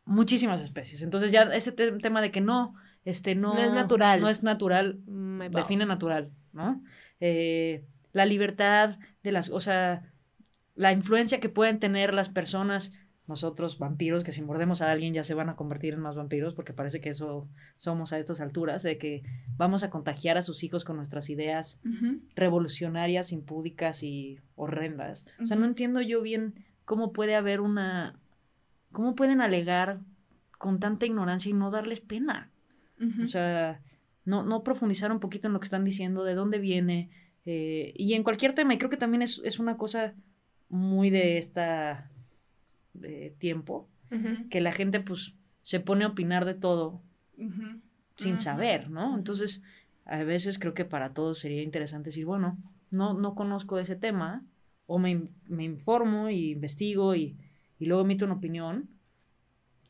[0.04, 1.02] muchísimas especies.
[1.02, 4.20] Entonces ya ese te- tema de que no, este no, No es natural.
[4.20, 5.52] no es natural, balls.
[5.54, 6.82] define natural, ¿no?
[7.20, 10.12] Eh, la libertad de las, o sea,
[10.74, 12.92] la influencia que pueden tener las personas,
[13.26, 16.54] nosotros vampiros, que si mordemos a alguien ya se van a convertir en más vampiros,
[16.54, 19.22] porque parece que eso somos a estas alturas, de que
[19.56, 21.80] vamos a contagiar a sus hijos con nuestras ideas
[22.34, 25.24] revolucionarias, impúdicas y horrendas.
[25.42, 26.54] O sea, no entiendo yo bien
[26.84, 28.18] cómo puede haber una,
[28.90, 30.00] cómo pueden alegar
[30.58, 32.50] con tanta ignorancia y no darles pena.
[33.22, 33.80] O sea,
[34.24, 37.10] no, no profundizar un poquito en lo que están diciendo, de dónde viene,
[37.44, 40.14] eh, y en cualquier tema, y creo que también es, es una cosa
[40.68, 42.11] muy de esta
[42.94, 44.48] de tiempo, Ujú.
[44.50, 47.02] que la gente pues se pone a opinar de todo
[48.16, 48.42] sin Ujú.
[48.42, 49.16] saber, ¿no?
[49.16, 49.62] Entonces,
[50.04, 52.58] a veces creo que para todos sería interesante decir, bueno,
[52.90, 54.44] no, no conozco ese tema,
[54.86, 57.36] o me, me informo y investigo y,
[57.78, 58.88] y luego emito una opinión,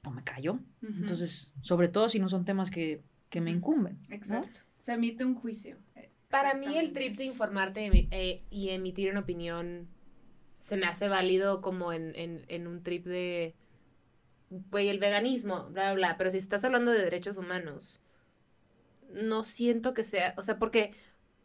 [0.05, 0.59] o me callo.
[0.83, 3.99] Entonces, sobre todo si no son temas que, que me incumben.
[4.09, 4.15] ¿no?
[4.15, 4.61] Exacto.
[4.79, 5.77] Se emite un juicio.
[6.29, 9.87] Para mí el trip de informarte eh, y emitir una opinión
[10.63, 13.57] se me hace válido como en, en, en un trip de,
[14.49, 18.01] güey, el veganismo, bla, bla, bla, pero si estás hablando de derechos humanos,
[19.13, 20.93] no siento que sea, o sea, porque,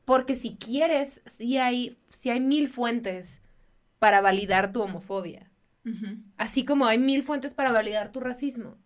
[0.06, 3.41] porque si quieres, si hay, si hay mil fuentes
[3.97, 5.51] para validar tu homofobia,
[6.38, 8.77] así como hay mil fuentes para validar tu racismo.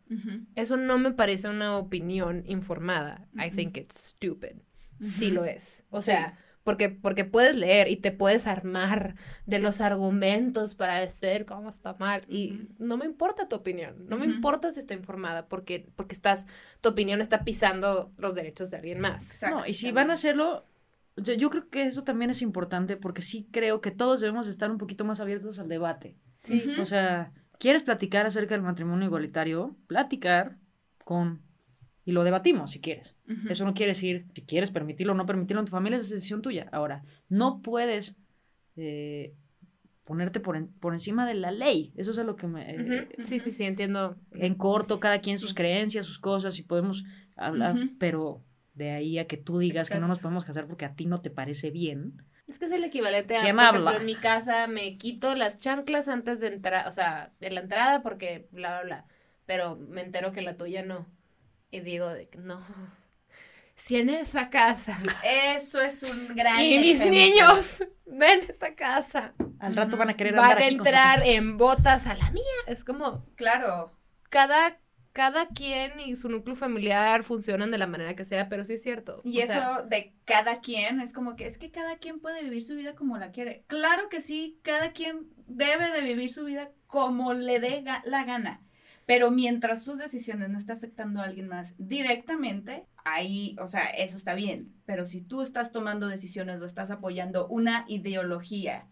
[0.56, 3.28] Eso no me parece una opinión informada.
[3.36, 4.62] I think it's stupid.
[5.04, 5.84] Sí lo es.
[5.90, 11.46] O sea, porque, porque puedes leer y te puedes armar de los argumentos para decir
[11.46, 12.24] cómo está mal.
[12.28, 14.06] Y no me importa tu opinión.
[14.08, 16.48] No me importa si está informada porque, porque estás,
[16.82, 19.44] tu opinión está pisando los derechos de alguien más.
[19.50, 20.66] No, y si van a hacerlo,
[21.18, 24.70] yo, yo creo que eso también es importante porque sí creo que todos debemos estar
[24.70, 26.16] un poquito más abiertos al debate.
[26.44, 26.64] Sí.
[26.80, 29.76] O sea, ¿quieres platicar acerca del matrimonio igualitario?
[29.88, 30.58] Platicar
[31.06, 31.42] con...
[32.04, 33.16] Y lo debatimos si quieres.
[33.50, 36.42] Eso no quiere decir si quieres permitirlo o no permitirlo en tu familia, es decisión
[36.42, 36.68] tuya.
[36.72, 38.16] Ahora, no puedes
[38.76, 39.34] eh,
[40.04, 41.94] ponerte por, en- por encima de la ley.
[41.96, 42.72] Eso es a lo que me...
[42.76, 43.08] eh.
[43.24, 44.16] Sí, sí, sí, entiendo.
[44.32, 45.42] En corto, cada quien Sí.
[45.44, 47.04] sus creencias, sus cosas, y podemos
[47.36, 48.42] hablar, pero
[48.74, 51.22] de ahí a que tú digas que no nos podemos casar porque a ti no
[51.22, 52.24] te parece bien.
[52.48, 54.00] Es que es el equivalente a, ¿Quién por ejemplo, habla?
[54.00, 58.02] en mi casa me quito las chanclas antes de entrar, o sea, de la entrada
[58.02, 59.06] porque bla, bla, bla,
[59.46, 61.06] pero me entero que la tuya no.
[61.72, 62.62] Y digo, de que no,
[63.76, 67.20] si en esa casa Eso es un gran y mis ejemplo.
[67.20, 71.22] niños ven esta casa, Al rato van a querer van andar a aquí con entrar
[71.26, 72.44] en botas a la mía.
[72.68, 73.92] Es como Claro.
[74.30, 74.80] cada,
[75.14, 78.84] cada quien y su núcleo familiar funcionan de la manera que sea, pero sí es
[78.84, 79.22] cierto.
[79.24, 82.44] Y o eso sea, de cada quien es como que es que cada quien puede
[82.44, 83.64] vivir su vida como la quiere.
[83.68, 88.24] Claro que sí, cada quien debe de vivir su vida como le dé ga- la
[88.26, 88.62] gana.
[89.12, 94.16] Pero mientras sus decisiones no están afectando a alguien más directamente, ahí, o sea, eso
[94.16, 94.74] está bien.
[94.86, 98.88] Pero si tú estás tomando decisiones o estás apoyando una ideología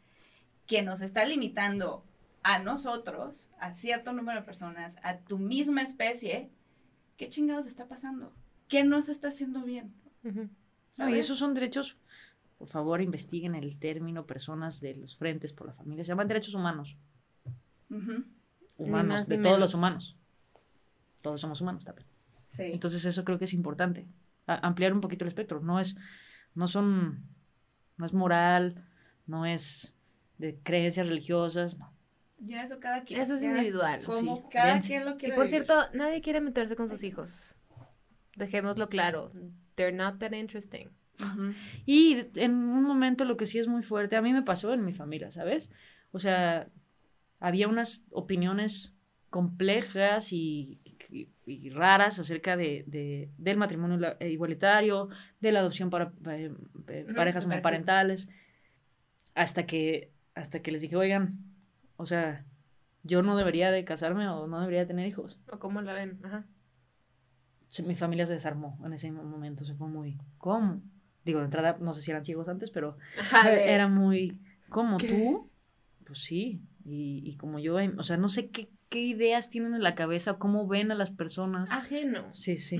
[0.68, 2.04] que nos está limitando
[2.44, 6.52] a nosotros, a cierto número de personas, a tu misma especie,
[7.16, 8.34] ¿qué chingados está pasando?
[8.68, 9.94] ¿Qué no se está haciendo bien?
[10.98, 11.96] No, y esos son derechos,
[12.58, 16.04] por favor, investiguen el término personas de los frentes por la familia.
[16.04, 16.98] Se llaman derechos humanos.
[18.88, 19.60] Humanos, más de todos menos.
[19.60, 20.18] los humanos.
[21.22, 22.08] Todos somos humanos también.
[22.50, 22.64] Sí.
[22.64, 24.08] Entonces eso creo que es importante.
[24.48, 25.60] A- ampliar un poquito el espectro.
[25.62, 25.96] No es,
[26.56, 27.24] no son,
[27.98, 28.84] no es moral,
[29.28, 29.94] no es
[30.38, 31.94] de creencias religiosas, no.
[32.40, 33.20] ya eso cada quien.
[33.22, 34.00] Eso es individual.
[34.06, 34.88] Como Sí, cada dense.
[34.88, 35.66] quien lo Y quiere por vivir.
[35.66, 37.56] cierto, nadie quiere meterse con sus hijos.
[38.36, 39.32] Dejémoslo claro.
[39.76, 40.90] They're not that interesting.
[41.86, 44.86] Y en un momento lo que sí es muy fuerte, a mí me pasó en
[44.86, 45.70] mi familia, ¿sabes?
[46.14, 46.70] O sea,
[47.40, 48.94] había unas opiniones
[49.30, 50.80] complejas y,
[51.10, 55.10] y- y raras acerca de, de- del matrimonio eh, igualitario,
[55.40, 56.52] de la adopción para eh,
[56.88, 57.48] eh, parejas parece.
[57.48, 58.30] homoparentales,
[59.36, 61.40] hasta que, hasta que les dije, oigan,
[61.98, 62.46] o sea,
[63.04, 65.40] yo no debería de casarme o no debería de tener hijos.
[65.52, 66.20] ¿O cómo la ven?
[66.24, 66.46] Ajá.
[67.86, 70.82] Mi familia se desarmó en ese momento, se fue muy, ¿cómo?
[71.24, 75.06] Digo, de entrada, no sé si eran ciegos antes, pero Ajá, era muy, ¿cómo ¿Qué?
[75.06, 75.50] tú?
[76.06, 79.74] Pues sí, y, y como yo, em, o sea, no sé qué, qué ideas tienen
[79.74, 81.72] en la cabeza, cómo ven a las personas.
[81.72, 82.34] Ajeno.
[82.34, 82.80] Sí, sí.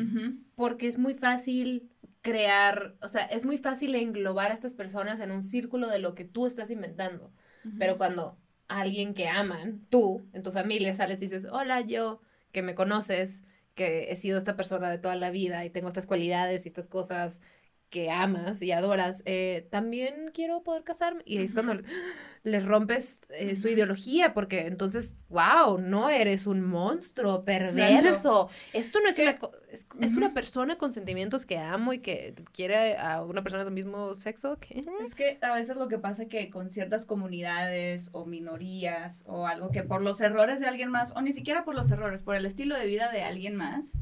[0.56, 1.90] Porque es muy fácil
[2.22, 6.16] crear, o sea, es muy fácil englobar a estas personas en un círculo de lo
[6.16, 7.32] que tú estás inventando.
[7.78, 8.38] Pero cuando
[8.68, 12.22] alguien que aman, tú, en tu familia, sales y dices, hola, yo,
[12.52, 13.44] que me conoces,
[13.76, 16.88] que he sido esta persona de toda la vida y tengo estas cualidades y estas
[16.88, 17.42] cosas
[17.90, 21.24] que amas y adoras, eh, también quiero poder casarme.
[21.26, 21.74] Y ahí es cuando
[22.44, 28.50] le rompes eh, su ideología, porque entonces, wow, no eres un monstruo perverso.
[28.74, 29.24] Esto no es Sí.
[29.24, 29.36] una...
[29.72, 33.74] Es, es una persona con sentimientos que amo y que quiere a una persona del
[33.74, 34.58] mismo sexo.
[34.60, 34.84] ¿Qué?
[35.04, 39.70] Es que a veces lo que pasa que con ciertas comunidades o minorías o algo
[39.70, 42.46] que por los errores de alguien más, o ni siquiera por los errores, por el
[42.46, 44.00] estilo de vida de alguien más,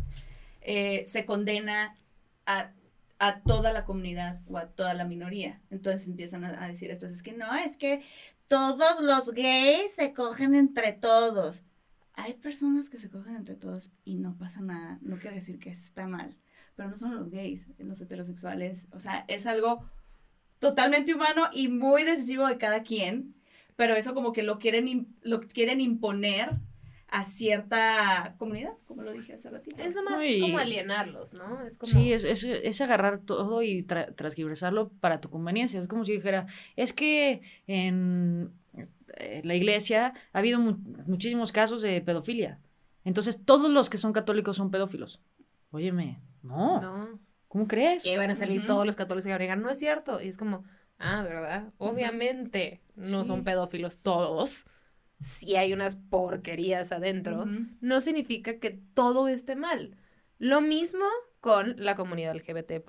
[0.62, 1.96] eh, se condena
[2.46, 2.72] a,
[3.20, 5.62] a toda la comunidad o a toda la minoría.
[5.70, 8.04] Entonces empiezan a, decir esto, es que no, es que
[8.48, 11.64] todos los gays se cogen entre todos.
[12.14, 15.70] Hay personas que se cogen entre todos y no pasa nada, no quiere decir que
[15.70, 16.36] está mal,
[16.76, 19.88] pero no son los gays, los heterosexuales, o sea, es algo
[20.60, 23.36] totalmente humano y muy decisivo de cada quien,
[23.76, 26.58] pero eso como que lo quieren, lo quieren imponer
[27.10, 29.78] a cierta comunidad, como lo dije hace ratito.
[29.82, 30.42] Es nomás Ay.
[30.42, 31.62] como alienarlos, ¿no?
[31.66, 31.92] Es como...
[31.92, 35.80] Sí, es, es, es agarrar todo y tra- transgiversarlo para tu conveniencia.
[35.80, 38.52] Es como si dijera, es que en
[39.18, 42.60] eh, la iglesia ha habido mu- muchísimos casos de pedofilia.
[43.06, 45.22] Entonces todos los que son católicos son pedófilos.
[45.72, 47.20] Óyeme, no, No.
[47.48, 48.06] ¿cómo crees?
[48.06, 50.22] Ahí van a salir todos los católicos y van a negar, no es cierto.
[50.22, 50.66] Y es como,
[51.00, 51.72] ah, ¿verdad?
[51.78, 53.28] Obviamente no Sí.
[53.30, 54.66] son pedófilos todos.
[55.20, 57.46] Si hay unas porquerías adentro,
[57.82, 59.98] no significa que todo esté mal.
[60.38, 61.06] Lo mismo
[61.40, 62.84] con la comunidad LGBT+,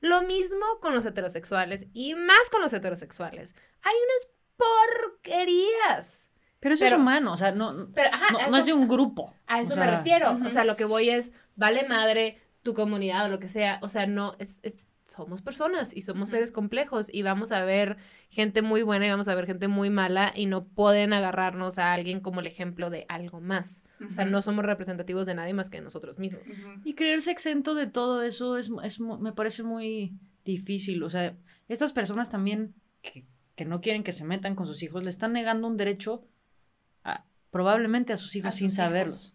[0.00, 3.54] lo mismo con los heterosexuales y más con los heterosexuales.
[3.82, 6.28] Hay unas porquerías.
[6.58, 8.86] Pero eso Pero- es humano, o sea, no, Pero, ajá, a no es de un
[8.86, 9.32] grupo.
[9.46, 10.32] A eso O me refiero.
[10.32, 10.48] Ujú.
[10.48, 13.78] O sea, lo que voy es, vale madre tu comunidad o lo que sea.
[13.82, 14.78] O sea, no, es, es-
[15.14, 17.96] somos personas y somos seres complejos y vamos a ver
[18.28, 21.92] gente muy buena y vamos a ver gente muy mala y no pueden agarrarnos a
[21.92, 23.84] alguien como el ejemplo de algo más.
[24.08, 26.42] O sea, no somos representativos de nadie más que de nosotros mismos.
[26.84, 31.02] Y creerse exento de todo eso es, es me parece muy difícil.
[31.02, 31.36] O sea,
[31.68, 35.32] estas personas también que, que no quieren que se metan con sus hijos le están
[35.32, 36.24] negando un derecho
[37.04, 39.12] a- probablemente a sus hijos A sin sus saberlo.
[39.12, 39.34] hijos.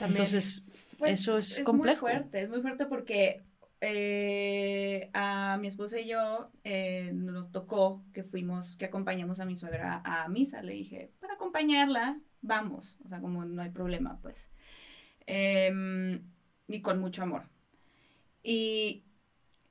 [0.00, 2.00] Entonces, Pues, eso es, Muy complejo.
[2.00, 3.42] fuerte, es muy fuerte porque
[3.84, 9.56] eh, a mi esposa y yo eh, nos tocó que fuimos, que acompañamos a mi
[9.56, 10.62] suegra a misa.
[10.62, 12.96] Le dije, para acompañarla, vamos.
[13.04, 14.48] O sea, como no hay problema, pues.
[15.26, 16.22] Em,
[16.68, 17.42] y con mucho amor.
[18.44, 19.02] Y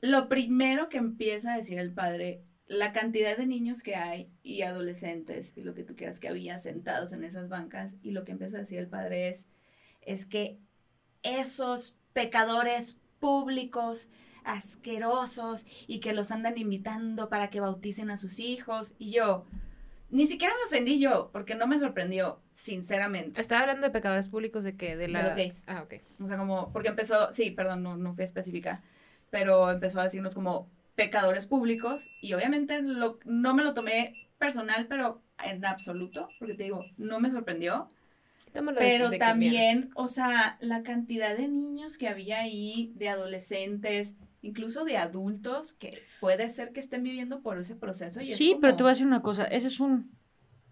[0.02, 4.64] lo primero que empieza a decir el padre, la cantidad de niños que hay y
[4.64, 8.34] adolescentes y lo que tú quieras que había sentados en esas bancas, y lo que
[8.34, 9.48] empieza a decir el padre es,
[10.02, 10.60] es que
[11.24, 14.10] esos pecadores públicos,
[14.44, 19.46] asquerosos, y que los andan invitando para que bauticen a sus hijos, y yo,
[20.10, 23.40] ni siquiera me ofendí yo, porque no me sorprendió, sinceramente.
[23.40, 25.24] Estaba hablando de pecadores públicos de que de la...
[25.24, 25.64] los gays.
[25.68, 26.02] Ah, ok.
[26.22, 28.84] O sea, como, porque empezó, sí, perdón, no, no fui específica,
[29.30, 34.88] pero empezó a decirnos como pecadores públicos y obviamente lo, no me lo tomé personal,
[34.88, 37.88] pero en absoluto, porque te digo, no me sorprendió.
[38.78, 44.98] Pero también, o sea, la cantidad de niños que había ahí, de adolescentes, incluso de
[44.98, 48.20] adultos, que puede ser que estén viviendo por ese proceso.
[48.22, 50.12] Y es Sí, pero te voy a decir una cosa, ese es un,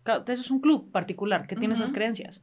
[0.05, 2.41] ese es un club particular que tiene esas creencias.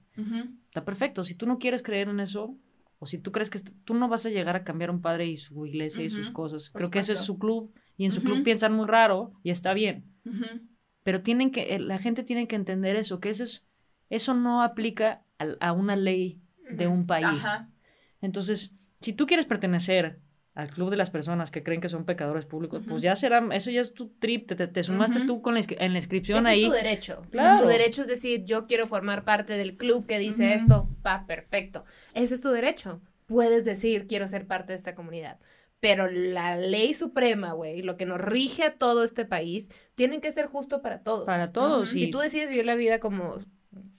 [0.67, 2.57] Está perfecto, si tú no quieres creer en eso,
[2.99, 5.27] o si tú crees que tú no vas a llegar a cambiar a un padre
[5.27, 8.13] y su iglesia y sus cosas, por creo que ese es su club y en
[8.13, 10.05] su club piensan muy raro y está bien.
[11.03, 13.65] Pero tienen que, eh, la gente tiene que entender eso, que eso, es,
[14.11, 15.25] eso no aplica
[15.61, 17.27] a, una ley de un país.
[17.45, 17.71] Ajá.
[18.21, 20.19] Entonces, si tú quieres pertenecer
[20.55, 23.71] al club de las personas que creen que son pecadores públicos, pues ya será, eso
[23.71, 26.49] ya es tu trip, te, te- te sumaste tú con la, en la inscripción Ese
[26.49, 26.63] ahí.
[26.63, 27.23] es tu derecho.
[27.31, 27.63] Claro.
[27.65, 31.85] Tu derecho es decir, yo quiero formar parte del club que dice esto, va, perfecto.
[32.15, 33.03] Ese es tu derecho.
[33.27, 35.39] Puedes decir, quiero ser parte de esta comunidad.
[35.79, 40.33] Pero la ley suprema, güey, lo que nos rige a todo este país, tienen que
[40.33, 41.27] ser justo para todos.
[41.27, 41.95] Para todos.
[41.95, 43.41] Y- Si tú decides vivir la vida como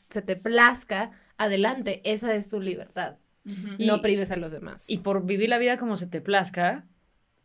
[0.10, 3.18] se te plazca, adelante, esa es tu libertad.
[3.80, 4.90] no prives a los demás.
[4.90, 6.86] Y por vivir la vida como se te plazca,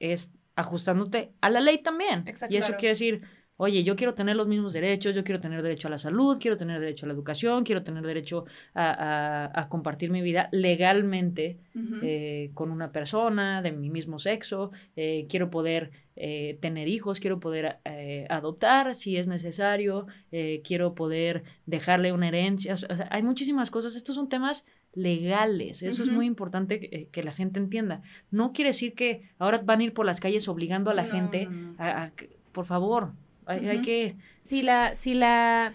[0.00, 2.24] es ajustándote a la ley también.
[2.26, 2.52] Exacto.
[2.52, 2.80] Y eso Claro.
[2.80, 3.22] quiere decir,
[3.62, 6.56] oye, yo quiero tener los mismos derechos, yo quiero tener derecho a la salud, quiero
[6.56, 8.44] tener derecho a la educación, quiero tener derecho
[8.74, 11.58] a, a- a compartir mi vida legalmente
[12.02, 17.38] eh, con una persona de mi mismo sexo, eh, quiero poder eh, tener hijos, quiero
[17.40, 23.22] poder eh, adoptar si es necesario, eh, quiero poder dejarle una herencia, o sea, hay
[23.22, 27.58] muchísimas cosas, estos son temas legales, eso es muy importante que, eh, que la gente
[27.58, 28.02] entienda.
[28.30, 31.08] No quiere decir que ahora van a ir por las calles obligando a la No,
[31.10, 31.74] gente no, no.
[31.78, 32.12] a, a
[32.52, 33.12] por favor,
[33.46, 34.16] hay, hay que...
[34.42, 35.74] si la, si la,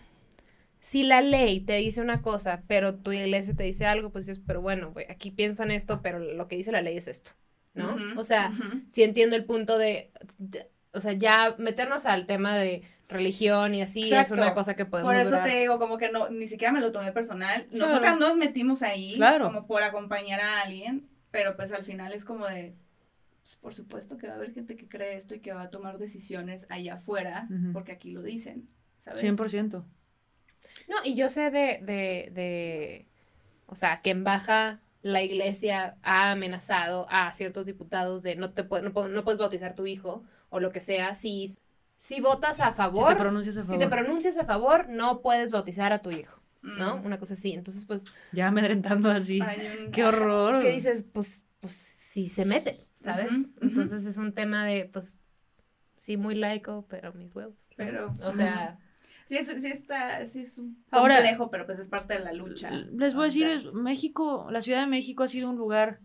[0.79, 4.41] si la ley te dice una cosa, pero tu iglesia te dice algo, pues dices,
[4.45, 7.31] pero bueno, aquí piensan esto, pero lo que dice la ley es esto,
[7.73, 7.95] ¿no?
[8.17, 8.81] O sea, ujú.
[8.87, 13.81] sí entiendo el punto de, de- o sea, ya meternos al tema de religión y
[13.81, 14.33] así Exacto.
[14.33, 15.43] es una cosa que podemos Por eso durar.
[15.47, 17.67] te digo, como que no, ni siquiera me lo tomé personal.
[17.69, 17.87] Claro.
[17.87, 19.45] Nosotras nos metimos ahí Claro.
[19.45, 22.73] como por acompañar a alguien, pero pues al final es como de,
[23.55, 25.97] por supuesto que va a haber gente que cree esto y que va a tomar
[25.97, 28.67] decisiones allá afuera, porque aquí lo dicen,
[28.99, 29.21] ¿sabes?
[29.23, 29.83] 100%.
[30.87, 33.07] No, y yo sé de, de, de,
[33.65, 38.63] o sea, que en Baja la iglesia ha amenazado a ciertos diputados de no te
[38.63, 41.13] puede- no, no puedes bautizar tu hijo o lo que sea.
[41.13, 41.55] Si,
[41.97, 43.79] si votas a Si favor, te pronuncias a si favor.
[43.79, 46.97] te pronuncias a favor, no puedes bautizar a tu hijo, ¿no?
[46.97, 47.05] Mm.
[47.05, 47.53] Una cosa así.
[47.53, 49.39] Entonces, pues, Ya amedrentando así.
[49.93, 50.61] Qué horror.
[50.61, 51.05] ¿qué dices?
[51.11, 53.31] Pues, pues, si se meten, ¿sabes?
[53.61, 55.19] Entonces es un tema de, pues,
[55.97, 57.69] sí, muy laico, pero mis huevos.
[57.75, 58.79] Pero, O sea,
[59.27, 62.31] Sí, es, sí está, sí es un Ahora- complejo, pero pues es parte de la
[62.31, 62.71] lucha.
[62.71, 65.99] Les voy a decir, es- México, la Ciudad de México ha sido un lugar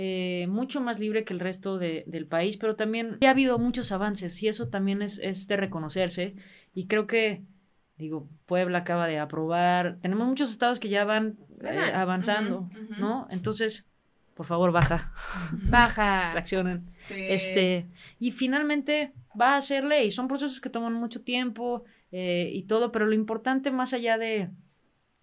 [0.00, 3.58] eh, mucho más libre que el resto de- del país, pero también ya ha habido
[3.58, 6.36] muchos avances y eso también es, es de reconocerse.
[6.72, 7.42] Y creo que,
[7.96, 11.94] digo, Puebla acaba de aprobar, tenemos muchos estados que ya van eh, Van.
[11.96, 12.70] avanzando.
[13.00, 13.26] ¿no?
[13.32, 13.88] Entonces,
[14.38, 15.12] por favor, baja,
[15.68, 16.32] baja.
[16.34, 16.88] reaccionen.
[17.08, 17.16] Sí.
[17.28, 17.88] Este,
[18.20, 20.12] y finalmente va a ser ley.
[20.12, 21.82] Son procesos que toman mucho tiempo
[22.12, 24.50] eh, y todo, pero lo importante más allá de,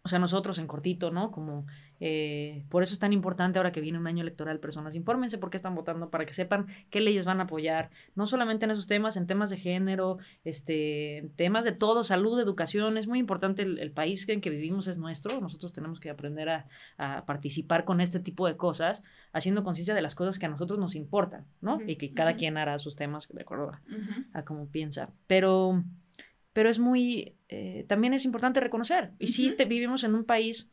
[0.03, 1.31] o sea, nosotros en cortito, ¿no?
[1.31, 1.65] Como,
[1.99, 5.49] eh, por eso es tan importante ahora que viene un año electoral, personas, infórmense por
[5.49, 8.87] qué están votando, para que sepan qué leyes van a apoyar, no solamente en esos
[8.87, 13.61] temas, en temas de género, este, en temas de todo, salud, educación, es muy importante
[13.63, 16.67] el, el país en que vivimos es nuestro, nosotros tenemos que aprender a,
[16.97, 20.79] a participar con este tipo de cosas, haciendo conciencia de las cosas que a nosotros
[20.79, 21.81] nos importan, ¿no?
[21.87, 22.39] Y que cada Ujú.
[22.39, 23.71] quien hará sus temas de acuerdo
[24.33, 25.09] a, cómo piensa.
[25.27, 25.83] Pero,
[26.53, 29.11] pero es muy, eh, también es importante reconocer.
[29.19, 30.69] Y te- vivimos en un país,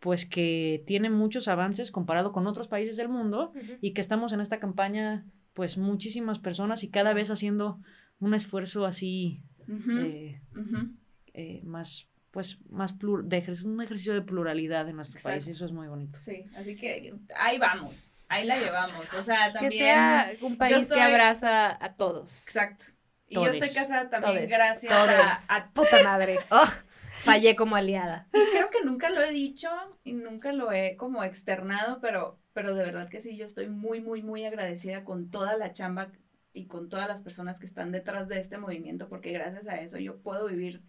[0.00, 4.40] pues que tiene muchos avances comparado con otros países del mundo y que estamos en
[4.40, 5.24] esta campaña,
[5.54, 7.16] pues muchísimas personas y cada Sí.
[7.16, 7.80] vez haciendo
[8.20, 10.40] un esfuerzo así eh,
[11.34, 15.34] eh, más pues más plur de ejer- un ejercicio de pluralidad en nuestro Exacto.
[15.36, 16.18] país y eso es muy bonito.
[16.20, 19.14] Sí, así que ahí vamos, ahí la llevamos.
[19.14, 19.72] O sea, también.
[19.72, 22.42] Que sea un país soy- que abraza a todos.
[22.44, 22.84] Exacto.
[23.30, 25.50] Y yo estoy casada también Todes, gracias todes.
[25.50, 26.38] a, a Puta madre.
[26.50, 26.64] Oh,
[27.20, 28.28] fallé como aliada.
[28.32, 29.68] Y creo que nunca lo he dicho
[30.04, 34.00] y nunca lo he como externado, pero, pero de verdad que sí, yo estoy muy,
[34.00, 36.10] muy, muy agradecida con toda la chamba
[36.52, 39.98] y con todas las personas que están detrás de este movimiento, porque gracias a eso
[39.98, 40.82] yo puedo vivir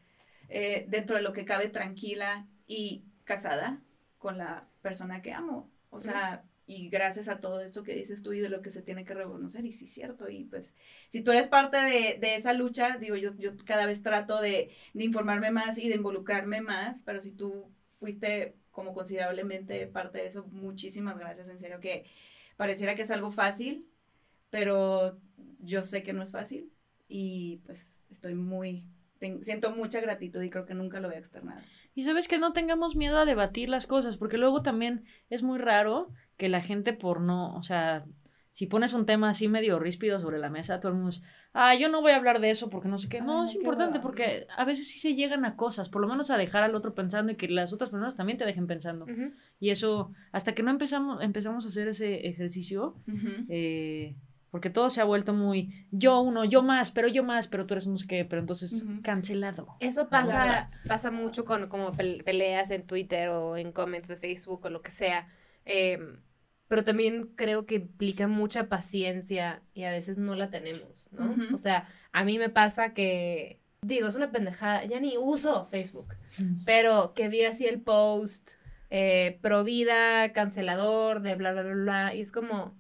[0.48, 3.82] eh, dentro de lo que cabe tranquila y casada
[4.18, 5.72] con la persona que amo.
[5.92, 8.84] O sea, y gracias a todo esto que dices tú y de lo que se
[8.84, 10.76] tiene que reconocer, y sí es cierto, y pues
[11.08, 14.70] si tú eres parte de, de esa lucha, digo, yo, yo cada vez trato de,
[14.94, 20.28] de informarme más y de involucrarme más, pero si tú fuiste como considerablemente parte de
[20.28, 22.06] eso, muchísimas gracias, en serio que
[22.56, 23.88] pareciera que es algo fácil,
[24.52, 25.20] pero
[25.58, 26.72] yo sé que no es fácil
[27.08, 28.86] y pues estoy muy,
[29.42, 31.64] siento mucha gratitud y creo que nunca lo voy a externar.
[31.96, 35.60] Y sabes que no tengamos miedo a debatir las cosas, porque luego también es muy
[35.60, 38.06] raro que la gente por no, o sea,
[38.52, 41.22] si pones un tema así medio ríspido sobre la mesa, todo el mundo es,
[41.54, 43.22] ah, yo no voy a hablar de eso porque no sé qué.
[43.22, 46.08] No, Ay, es qué importante porque a veces sí se llegan a cosas, por lo
[46.08, 49.06] menos a dejar al otro pensando y que las otras personas también te dejen pensando.
[49.60, 52.96] Y eso, hasta que no empezamos, empezamos a hacer ese ejercicio,
[53.48, 54.16] eh,
[54.52, 57.74] porque todo se ha vuelto muy yo uno, yo más, pero yo más, pero tú
[57.76, 59.76] eres un no sé qué, pero entonces cancelado.
[59.80, 60.26] Eso Claro.
[60.26, 64.70] pasa, pasa mucho con como pel- peleas en Twitter o en comments de Facebook o
[64.70, 65.28] lo que sea.
[65.66, 66.22] Em,
[66.68, 71.36] pero también creo que implica mucha paciencia y a veces no la tenemos, ¿no?
[71.54, 76.14] O sea, a mí me pasa que, digo, es una pendejada, ya ni uso Facebook,
[76.66, 78.52] pero que vi así el post,
[78.92, 82.76] eh, pro vida, cancelador, de bla, bla, bla, bla, y es como,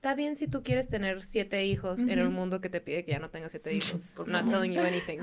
[0.00, 3.12] está bien si tú quieres tener siete hijos en un mundo que te pide que
[3.12, 4.62] ya no tengas siete hijos, Por not favor.
[4.62, 5.18] telling you anything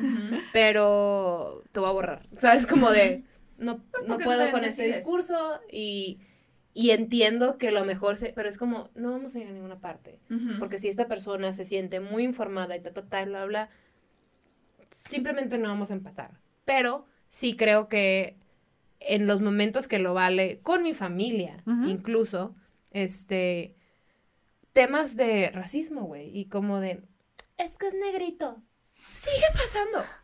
[0.54, 2.28] pero te voy a borrar.
[2.38, 2.68] ¿Sabes?
[2.68, 3.24] Como de,
[3.58, 6.20] no, Pues no puedo con este discurso y,
[6.76, 9.80] y entiendo que lo mejor, se, pero es como, no vamos a ir a ninguna
[9.80, 10.20] parte.
[10.60, 13.70] Porque si esta persona se siente muy informada y ta, ta, ta, bla, bla,
[14.92, 16.40] simplemente no vamos a empatar.
[16.66, 18.38] Pero sí creo que
[19.00, 22.54] en los momentos que lo vale, con mi familia, incluso,
[22.92, 23.74] este,
[24.78, 27.02] temas de racismo, güey, y como de,
[27.58, 28.62] es que es negrito.
[29.12, 30.06] Sigue pasando.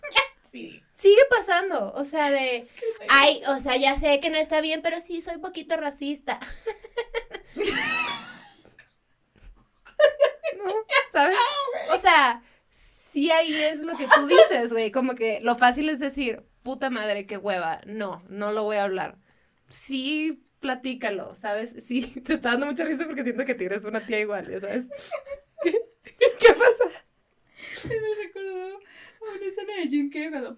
[0.51, 0.83] Sí.
[0.91, 2.63] Sigue pasando, o sea, de,
[3.09, 6.39] ay, o sea, ya sé que no está bien, pero sí soy un poquito racista.
[10.57, 10.65] ¿No?
[11.11, 11.35] ¿Sabes?
[11.91, 15.99] O sea, sí ahí es lo que tú dices, güey, como que lo fácil es
[15.99, 19.17] decir, puta madre, qué hueva, no, no lo voy a hablar.
[19.69, 21.75] Sí, platícalo, ¿sabes?
[21.83, 24.87] Sí, te está dando mucha risa porque siento que tienes una tía igual, ¿ya sabes?
[25.63, 25.77] ¿Qué,
[26.39, 26.89] ¿Qué pasa?
[27.87, 30.57] Me recordó a una escena de Jim Carrey cuando...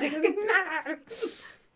[0.00, 0.36] Sí.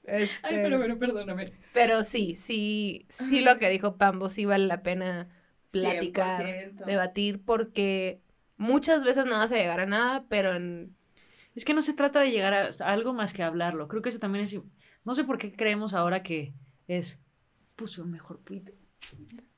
[0.05, 1.53] Este, Ay, pero bueno, perdóname.
[1.73, 5.29] Pero sí, sí, sí lo que dijo Pambo, sí vale la pena
[5.71, 6.85] platicar, 100%.
[6.87, 8.23] debatir, porque
[8.57, 10.97] muchas veces no vas a llegar a nada, pero en...
[11.55, 13.87] Es que no se trata de llegar a, a algo más que hablarlo.
[13.87, 14.57] Creo que eso también es...
[15.09, 16.53] No sé por qué creemos ahora que
[16.87, 17.19] es...
[17.77, 18.75] Puse un mejor tweet.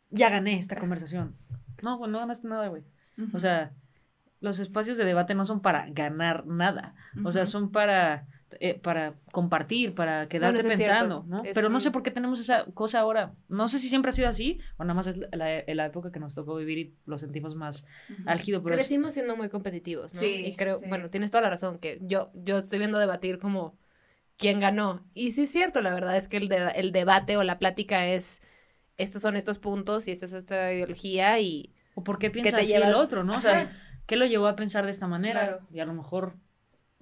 [0.09, 1.34] Ya gané esta conversación.
[1.82, 2.84] No, güey, no ganaste nada, güey.
[3.32, 3.72] O sea,
[4.38, 6.94] los espacios de debate no son para ganar nada.
[7.24, 8.28] O sea, son para,
[8.61, 11.24] eh, para compartir, para quedarte pensando.
[11.26, 11.42] ¿no?
[11.42, 13.34] Es Pero no sé por qué tenemos esa cosa ahora.
[13.48, 16.32] No sé si siempre ha sido así o nada más es la, época que nos
[16.32, 18.22] tocó vivir y lo sentimos más Ujú.
[18.26, 20.20] álgido, pero es- Crecimos siendo muy competitivos, ¿no?
[20.20, 20.84] Sí, y creo, sí.
[20.88, 23.80] bueno, tienes toda la razón, que yo, yo estoy viendo debatir como
[24.41, 25.05] quién ganó.
[25.14, 28.07] Y sí es cierto, la verdad es que el, de- el debate o la plática
[28.07, 28.43] es,
[28.97, 31.72] estos son estos puntos y esta es esta ideología y...
[31.95, 33.36] o por qué te piensa así el otro, ¿no?
[33.36, 33.70] O sea,
[34.07, 35.41] ¿qué lo llevó a pensar de esta manera?
[35.47, 35.66] Claro.
[35.72, 36.36] Y a lo mejor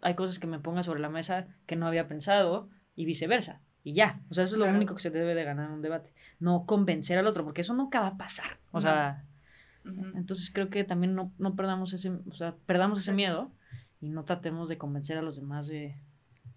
[0.03, 3.63] hay cosas que me ponga sobre la mesa que no había pensado y viceversa.
[3.85, 5.83] Y ya, o sea, eso es lo único que se debe de ganar en un
[5.83, 6.13] debate.
[6.41, 8.59] No convencer al otro, porque eso nunca va a pasar.
[8.71, 8.83] O No.
[8.83, 9.25] sea,
[9.85, 13.51] entonces creo que también no, no perdamos ese, o sea, perdamos ese miedo
[14.01, 15.97] y no tratemos de convencer a los demás de...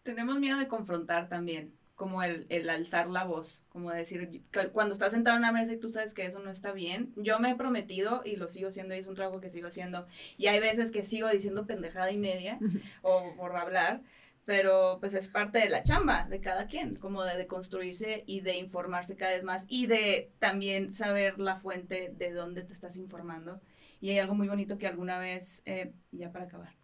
[0.04, 4.44] Tenemos miedo de confrontar también, como el, el alzar la voz, como decir,
[4.74, 7.38] cuando estás sentado en una mesa y tú sabes que eso no está bien, yo
[7.40, 10.48] me he prometido y lo sigo haciendo y es un trabajo que sigo haciendo y
[10.48, 12.58] hay veces que sigo diciendo pendejada y media
[13.04, 14.02] o por hablar,
[14.46, 18.42] pero pues es parte de la chamba de cada quien, como de, de construirse y
[18.42, 22.96] de informarse cada vez más y de también saber la fuente de dónde te estás
[22.96, 23.62] informando.
[24.00, 26.76] Y hay algo muy bonito que alguna vez, eh, ya para acabar,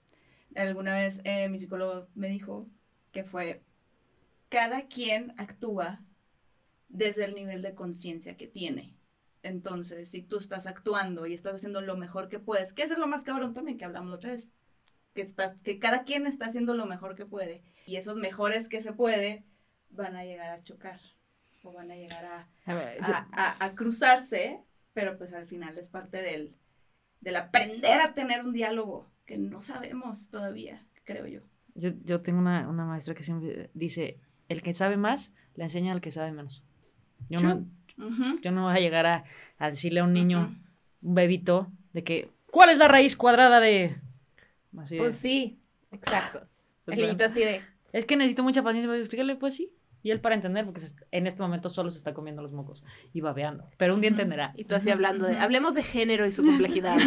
[0.55, 2.68] alguna vez eh, mi psicólogo me dijo
[3.18, 3.63] que fue,
[4.47, 6.05] cada quien actúa
[6.88, 8.95] desde el nivel de conciencia que tiene.
[9.41, 12.99] Entonces, si tú estás actuando y estás haciendo lo mejor que puedes, que eso es
[12.99, 14.51] lo más cabrón también que hablamos la otra vez,
[15.15, 17.63] que, estás, que cada quien está haciendo lo mejor que puede.
[17.88, 19.47] Y esos mejores que se puede
[19.89, 20.99] van a llegar a chocar
[21.63, 24.61] o van a llegar a, A ver, yo- a, a- a cruzarse,
[24.93, 26.55] pero pues al final es parte del,
[27.22, 31.41] del aprender a tener un diálogo que no sabemos todavía, creo yo.
[31.78, 34.19] Yo, yo tengo una, una maestra que siempre dice,
[34.49, 36.63] el que sabe más, le enseña al que sabe menos.
[37.30, 37.65] Yo, no,
[38.41, 39.23] yo no voy a llegar a,
[39.57, 40.55] a decirle a un niño,
[41.01, 43.95] un bebito, de que, ¿cuál es la raíz cuadrada de...?
[44.78, 45.59] Así de, Pues sí,
[45.91, 46.41] exacto.
[46.86, 47.61] pues, El niñito así de,
[47.93, 49.71] Es que necesito mucha paciencia para explicarle, pues sí.
[50.03, 52.84] Y él para entender, porque se- en este momento solo se está comiendo los mocos
[53.13, 53.67] y babeando.
[53.78, 54.53] Pero un día entenderá.
[54.55, 56.97] y tú así hablando de, hablemos de género y su complejidad.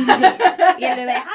[0.79, 1.31] y el bebé, "Ah,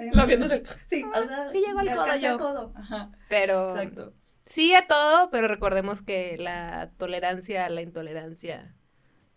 [0.14, 0.62] Lo viéndose.
[0.86, 2.38] Sí, o sea, Sí llegó al codo yo.
[2.38, 2.72] codo.
[2.76, 4.14] Ajá, pero exacto.
[4.46, 8.74] sí a todo, pero recordemos que la tolerancia a la intolerancia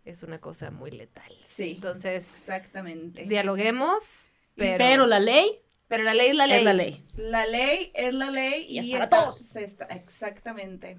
[0.05, 1.31] es una cosa muy letal.
[1.41, 3.23] Sí, Entonces, exactamente.
[3.25, 6.57] dialoguemos, pero, Pero la ley pero la ley es la ley.
[6.57, 7.05] es la ley.
[7.17, 9.55] La ley es la ley y, Y es para está- todos.
[9.55, 10.97] está- exactamente.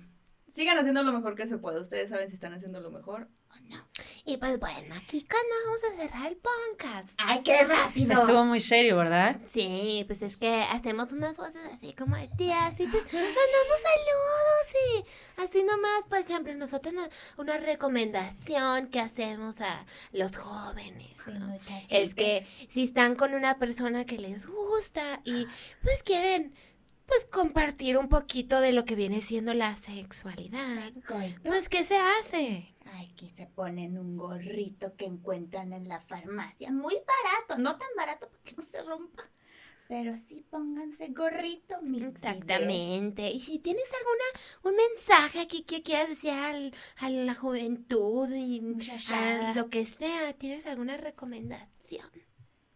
[0.54, 1.80] Sigan haciendo lo mejor que se puede.
[1.80, 3.28] Ustedes saben si están haciendo lo mejor.
[4.24, 7.08] Y pues bueno, aquí cuando vamos a cerrar el podcast.
[7.18, 8.12] ¡Ay, qué rápido!
[8.14, 9.40] Estuvo muy serio, ¿verdad?
[9.52, 14.70] Sí, pues es que hacemos unas voces así como de tías y pues mandamos saludos
[14.96, 21.52] y así nomás, por ejemplo, nosotros nos- una recomendación que hacemos a los jóvenes, ¿no?
[21.90, 25.46] Es que si están con una persona que les gusta y
[25.82, 26.54] pues quieren
[27.06, 30.92] pues compartir un poquito de lo que viene siendo la sexualidad,
[31.42, 32.68] pues ¿qué se hace?
[32.92, 36.70] Ay, que se ponen un gorrito que encuentran en la farmacia.
[36.70, 37.60] Muy barato.
[37.62, 39.24] No tan barato porque no se rompa.
[39.86, 42.02] Pero sí pónganse gorrito, mis.
[42.02, 43.30] Exactamente.
[43.30, 48.62] Y si tienes alguna, un mensaje que, que quieras decir al- a la juventud y
[49.12, 52.10] a lo que sea, ¿tienes alguna recomendación?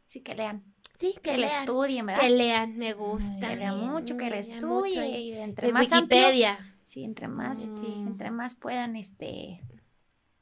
[0.06, 0.64] Sí, que lean.
[0.98, 1.60] Sí, que, Que, le lean.
[1.60, 2.20] estudien, ¿verdad?
[2.22, 3.48] Que lean, me gusta.
[3.50, 5.04] Que lean mucho, que le estudien.
[5.04, 6.74] y- Y entre En más amplio, Wikipedia.
[6.84, 7.94] sí, entre más, Sí.
[7.96, 9.62] entre más puedan, este,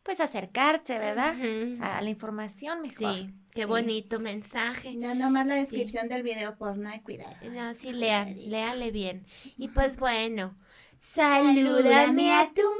[0.02, 1.34] pues acercarse, ¿verdad?
[1.82, 3.14] A la información mejor.
[3.14, 3.68] Sí, qué Sí.
[3.68, 4.94] bonito mensaje.
[4.94, 7.34] No, nomás la descripción del video porno de cuidado.
[7.52, 9.26] No, sí, lean, léale bien.
[9.58, 10.54] Y pues bueno,
[11.00, 12.76] salúdame a tu mami.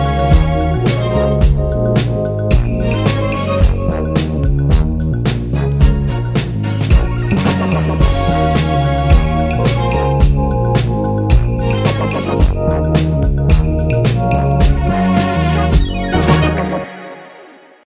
[0.00, 0.09] Bye.